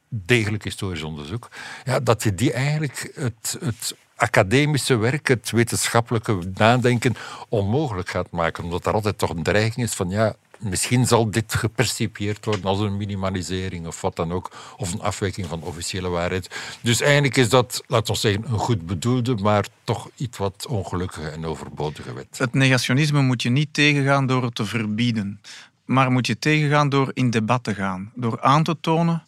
degelijk 0.10 0.64
historisch 0.64 1.04
onderzoek, 1.04 1.50
ja, 1.84 2.00
dat 2.00 2.24
je 2.24 2.34
die 2.36 2.54
eigenlijk 2.54 3.12
het, 3.16 3.58
het 3.60 3.96
academische 4.16 4.96
werk, 4.96 5.28
het 5.28 5.52
wetenschappelijke 5.52 6.40
nadenken 6.54 7.16
onmogelijk 7.50 8.10
gaat 8.10 8.32
maken. 8.32 8.64
Omdat 8.64 8.86
er 8.86 8.94
altijd 8.94 9.18
toch 9.18 9.30
een 9.30 9.44
dreiging 9.44 9.86
is 9.86 9.94
van 9.94 10.10
ja, 10.10 10.36
misschien 10.60 11.08
zal 11.08 11.32
dit 11.32 11.54
gepercipieerd 11.54 12.46
worden 12.46 12.66
als 12.66 12.80
een 12.80 12.98
minimalisering 12.98 13.88
of 13.88 14.02
wat 14.02 14.16
dan 14.16 14.32
ook, 14.32 14.52
of 14.78 14.94
een 14.94 15.02
afwijking 15.02 15.48
van 15.48 15.62
officiële 15.62 16.10
waarheid. 16.10 16.50
Dus 16.82 17.02
eigenlijk 17.02 17.38
is 17.38 17.50
dat, 17.50 17.84
laten 17.88 18.14
we 18.14 18.20
zeggen, 18.20 18.44
een 18.48 18.60
goed 18.60 18.86
bedoelde, 18.86 19.36
maar 19.36 19.66
toch 19.84 20.10
iets 20.16 20.38
wat 20.38 20.68
ongelukkige 20.70 21.30
en 21.30 21.46
overbodige 21.46 22.14
wet. 22.14 22.38
Het 22.38 22.54
negationisme 22.54 23.22
moet 23.22 23.42
je 23.42 23.50
niet 23.50 23.74
tegengaan 23.74 24.26
door 24.26 24.44
het 24.44 24.56
te 24.56 24.66
verbieden, 24.66 25.42
maar 25.86 26.12
moet 26.12 26.28
je 26.28 26.40
tegengaan 26.40 26.90
door 26.90 27.12
in 27.14 27.30
debat 27.30 27.64
te 27.64 27.74
gaan, 27.74 28.12
door 28.16 28.42
aan 28.42 28.64
te 28.64 28.78
tonen 28.82 29.24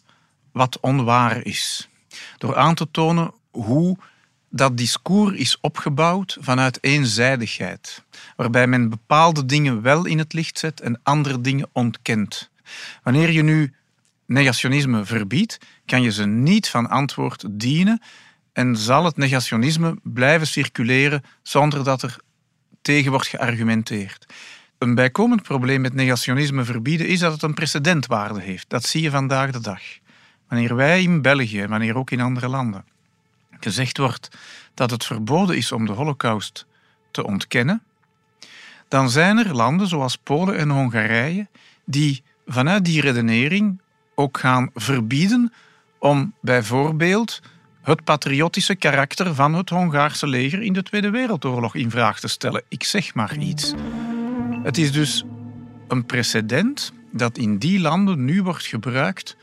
wat 0.52 0.80
onwaar 0.80 1.44
is, 1.44 1.88
door 2.38 2.56
aan 2.56 2.74
te 2.74 2.90
tonen 2.90 3.32
hoe 3.50 3.96
dat 4.50 4.76
discours 4.76 5.36
is 5.36 5.60
opgebouwd 5.60 6.36
vanuit 6.40 6.78
eenzijdigheid, 6.80 8.04
waarbij 8.36 8.66
men 8.66 8.88
bepaalde 8.88 9.46
dingen 9.46 9.82
wel 9.82 10.04
in 10.04 10.18
het 10.18 10.32
licht 10.32 10.58
zet 10.58 10.80
en 10.80 11.00
andere 11.02 11.40
dingen 11.40 11.68
ontkent. 11.72 12.50
Wanneer 13.02 13.30
je 13.30 13.42
nu 13.42 13.74
negationisme 14.26 15.04
verbiedt, 15.04 15.58
kan 15.86 16.02
je 16.02 16.12
ze 16.12 16.26
niet 16.26 16.68
van 16.68 16.88
antwoord 16.88 17.44
dienen 17.50 18.02
en 18.52 18.76
zal 18.76 19.04
het 19.04 19.16
negationisme 19.16 19.98
blijven 20.02 20.46
circuleren 20.46 21.22
zonder 21.42 21.84
dat 21.84 22.02
er 22.02 22.16
tegen 22.82 23.10
wordt 23.10 23.26
geargumenteerd. 23.26 24.26
Een 24.78 24.94
bijkomend 24.94 25.42
probleem 25.42 25.80
met 25.80 25.94
negationisme 25.94 26.64
verbieden 26.64 27.06
is 27.06 27.18
dat 27.18 27.32
het 27.32 27.42
een 27.42 27.54
precedentwaarde 27.54 28.40
heeft. 28.40 28.68
Dat 28.68 28.84
zie 28.84 29.02
je 29.02 29.10
vandaag 29.10 29.50
de 29.50 29.60
dag. 29.60 29.80
Wanneer 30.48 30.74
wij 30.74 31.02
in 31.02 31.22
België, 31.22 31.66
wanneer 31.66 31.96
ook 31.96 32.10
in 32.10 32.20
andere 32.20 32.48
landen, 32.48 32.84
gezegd 33.60 33.98
wordt 33.98 34.28
dat 34.74 34.90
het 34.90 35.04
verboden 35.04 35.56
is 35.56 35.72
om 35.72 35.86
de 35.86 35.92
Holocaust 35.92 36.66
te 37.10 37.24
ontkennen, 37.24 37.82
dan 38.88 39.10
zijn 39.10 39.38
er 39.38 39.54
landen 39.54 39.86
zoals 39.86 40.16
Polen 40.16 40.56
en 40.56 40.70
Hongarije 40.70 41.46
die 41.84 42.22
vanuit 42.46 42.84
die 42.84 43.00
redenering 43.00 43.80
ook 44.14 44.38
gaan 44.38 44.70
verbieden 44.74 45.52
om 45.98 46.34
bijvoorbeeld 46.40 47.40
het 47.82 48.04
patriotische 48.04 48.74
karakter 48.74 49.34
van 49.34 49.54
het 49.54 49.70
Hongaarse 49.70 50.26
leger 50.26 50.62
in 50.62 50.72
de 50.72 50.82
Tweede 50.82 51.10
Wereldoorlog 51.10 51.74
in 51.74 51.90
vraag 51.90 52.20
te 52.20 52.28
stellen. 52.28 52.62
Ik 52.68 52.84
zeg 52.84 53.14
maar 53.14 53.36
iets. 53.36 53.74
Het 54.62 54.78
is 54.78 54.92
dus 54.92 55.24
een 55.88 56.06
precedent 56.06 56.92
dat 57.12 57.38
in 57.38 57.58
die 57.58 57.80
landen 57.80 58.24
nu 58.24 58.42
wordt 58.42 58.66
gebruikt 58.66 59.36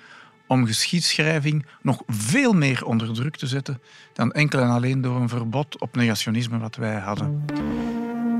om 0.48 0.66
geschiedschrijving 0.66 1.66
nog 1.82 2.02
veel 2.08 2.54
meer 2.54 2.86
onder 2.86 3.14
druk 3.14 3.36
te 3.36 3.48
zetten 3.48 3.82
dan 4.14 4.32
enkel 4.32 4.60
en 4.60 4.70
alleen 4.70 5.02
door 5.02 5.16
een 5.16 5.30
verbod 5.30 5.80
op 5.80 5.96
negationisme 5.96 6.58
wat 6.58 6.76
wij 6.76 7.00
hadden. 7.00 7.46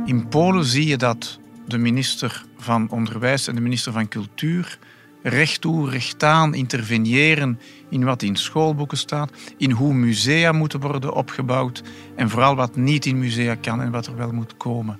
In 0.06 0.28
Polen 0.28 0.65
zie 0.65 0.88
je 0.88 0.98
dat 0.98 1.39
de 1.68 1.78
minister 1.78 2.46
van 2.58 2.89
Onderwijs 2.89 3.48
en 3.48 3.56
de 3.56 3.62
minister 3.62 3.91
van 3.91 4.08
Cultuur 4.08 4.78
recht 5.22 5.62
toe, 5.62 5.89
recht 5.89 6.24
aan 6.24 6.54
interveneren 6.54 7.60
in 7.89 8.04
wat 8.04 8.22
in 8.22 8.36
schoolboeken 8.36 8.98
staat, 8.98 9.32
in 9.58 9.72
hoe 9.72 9.94
musea 9.94 10.52
moeten 10.52 10.80
worden 10.80 11.13
opgebouwd 11.13 11.84
en 12.15 12.30
vooral 12.30 12.56
wat 12.56 12.76
niet 12.76 13.06
in 13.06 13.20
musea 13.20 13.56
kan 13.56 13.82
en 13.82 13.91
wat 13.91 14.08
er 14.08 14.15
wel 14.15 14.32
moet 14.32 14.58
komen. 14.58 15.00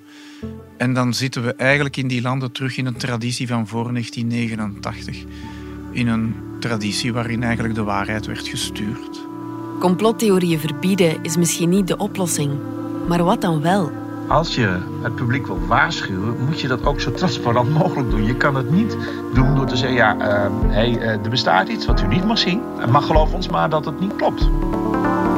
En 0.78 0.94
dan 0.94 1.14
zitten 1.14 1.44
we 1.44 1.54
eigenlijk 1.54 1.96
in 1.96 2.08
die 2.08 2.22
landen 2.22 2.52
terug 2.52 2.76
in 2.76 2.86
een 2.86 2.96
traditie 2.96 3.46
van 3.46 3.66
voor 3.66 3.92
1989 3.92 5.24
in 5.96 6.08
een 6.08 6.34
traditie 6.58 7.12
waarin 7.12 7.42
eigenlijk 7.42 7.74
de 7.74 7.82
waarheid 7.82 8.26
werd 8.26 8.48
gestuurd. 8.48 9.20
Complottheorieën 9.78 10.58
verbieden 10.58 11.22
is 11.22 11.36
misschien 11.36 11.68
niet 11.68 11.86
de 11.86 11.96
oplossing, 11.96 12.52
maar 13.08 13.24
wat 13.24 13.40
dan 13.40 13.62
wel? 13.62 13.90
Als 14.28 14.54
je 14.54 14.78
het 15.02 15.14
publiek 15.14 15.46
wil 15.46 15.66
waarschuwen, 15.66 16.36
moet 16.44 16.60
je 16.60 16.68
dat 16.68 16.84
ook 16.84 17.00
zo 17.00 17.12
transparant 17.12 17.70
mogelijk 17.70 18.10
doen. 18.10 18.24
Je 18.24 18.36
kan 18.36 18.54
het 18.54 18.70
niet 18.70 18.96
doen 19.34 19.54
door 19.54 19.66
te 19.66 19.76
zeggen: 19.76 19.96
ja, 19.96 20.16
uh, 20.16 20.52
hey, 20.66 20.90
uh, 20.90 21.10
er 21.10 21.30
bestaat 21.30 21.68
iets 21.68 21.86
wat 21.86 22.02
u 22.02 22.06
niet 22.06 22.24
mag 22.24 22.38
zien. 22.38 22.60
Maar 22.90 23.02
geloof 23.02 23.32
ons 23.32 23.48
maar 23.48 23.70
dat 23.70 23.84
het 23.84 24.00
niet 24.00 24.16
klopt. 24.16 24.48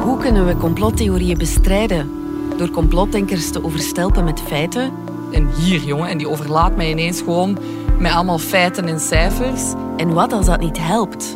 Hoe 0.03 0.17
kunnen 0.17 0.45
we 0.45 0.57
complottheorieën 0.57 1.37
bestrijden? 1.37 2.11
Door 2.57 2.69
complotdenkers 2.69 3.51
te 3.51 3.63
overstelpen 3.63 4.23
met 4.23 4.41
feiten? 4.41 4.91
En 5.31 5.49
hier, 5.59 5.83
jongen, 5.83 6.09
en 6.09 6.17
die 6.17 6.29
overlaat 6.29 6.75
mij 6.75 6.89
ineens 6.89 7.21
gewoon 7.21 7.57
met 7.99 8.11
allemaal 8.11 8.37
feiten 8.37 8.87
en 8.87 8.99
cijfers. 8.99 9.61
En 9.97 10.13
wat 10.13 10.33
als 10.33 10.45
dat 10.45 10.59
niet 10.59 10.77
helpt? 10.77 11.35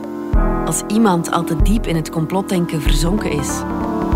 Als 0.65 0.82
iemand 0.88 1.32
al 1.32 1.43
te 1.43 1.62
diep 1.62 1.88
in 1.88 1.95
het 1.95 2.10
complotdenken 2.10 2.82
verzonken 2.82 3.32
is. 3.32 3.49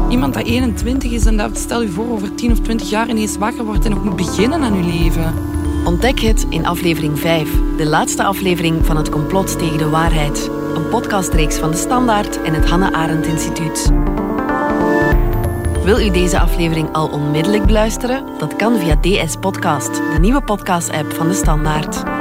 Iemand 0.10 0.34
dat 0.34 0.44
21 0.44 1.12
is 1.12 1.26
en 1.26 1.38
dat, 1.38 1.58
stel 1.58 1.82
je 1.82 1.90
voor, 1.90 2.12
over 2.12 2.36
10 2.36 2.52
of 2.52 2.60
20 2.60 2.90
jaar 2.90 3.10
ineens 3.10 3.38
wakker 3.38 3.64
wordt 3.64 3.86
en 3.86 3.92
nog 3.92 4.04
moet 4.04 4.16
beginnen 4.16 4.64
aan 4.64 4.74
uw 4.74 5.00
leven. 5.00 5.34
Ontdek 5.86 6.20
het 6.20 6.46
in 6.50 6.66
aflevering 6.66 7.20
5, 7.20 7.50
de 7.78 7.86
laatste 7.86 8.24
aflevering 8.24 8.86
van 8.86 8.98
Het 8.98 9.10
Complot 9.10 9.60
tegen 9.60 9.78
de 9.78 9.90
Waarheid. 9.90 10.50
Een 10.76 10.90
podcastreeks 10.90 11.58
van 11.58 11.72
De 11.72 11.78
Standaard 11.78 12.42
en 12.42 12.54
het 12.54 12.70
Hanne 12.70 12.94
Arendt 12.94 13.28
Instituut. 13.28 13.92
Wil 15.84 16.00
u 16.00 16.12
deze 16.12 16.40
aflevering 16.40 16.94
al 16.94 17.08
onmiddellijk 17.08 17.66
beluisteren? 17.66 18.26
Dat 18.38 18.56
kan 18.56 18.78
via 18.78 18.98
DS 19.00 19.36
Podcast, 19.36 19.96
de 19.96 20.18
nieuwe 20.20 20.42
podcast-app 20.42 21.14
van 21.14 21.28
De 21.28 21.34
Standaard. 21.34 22.17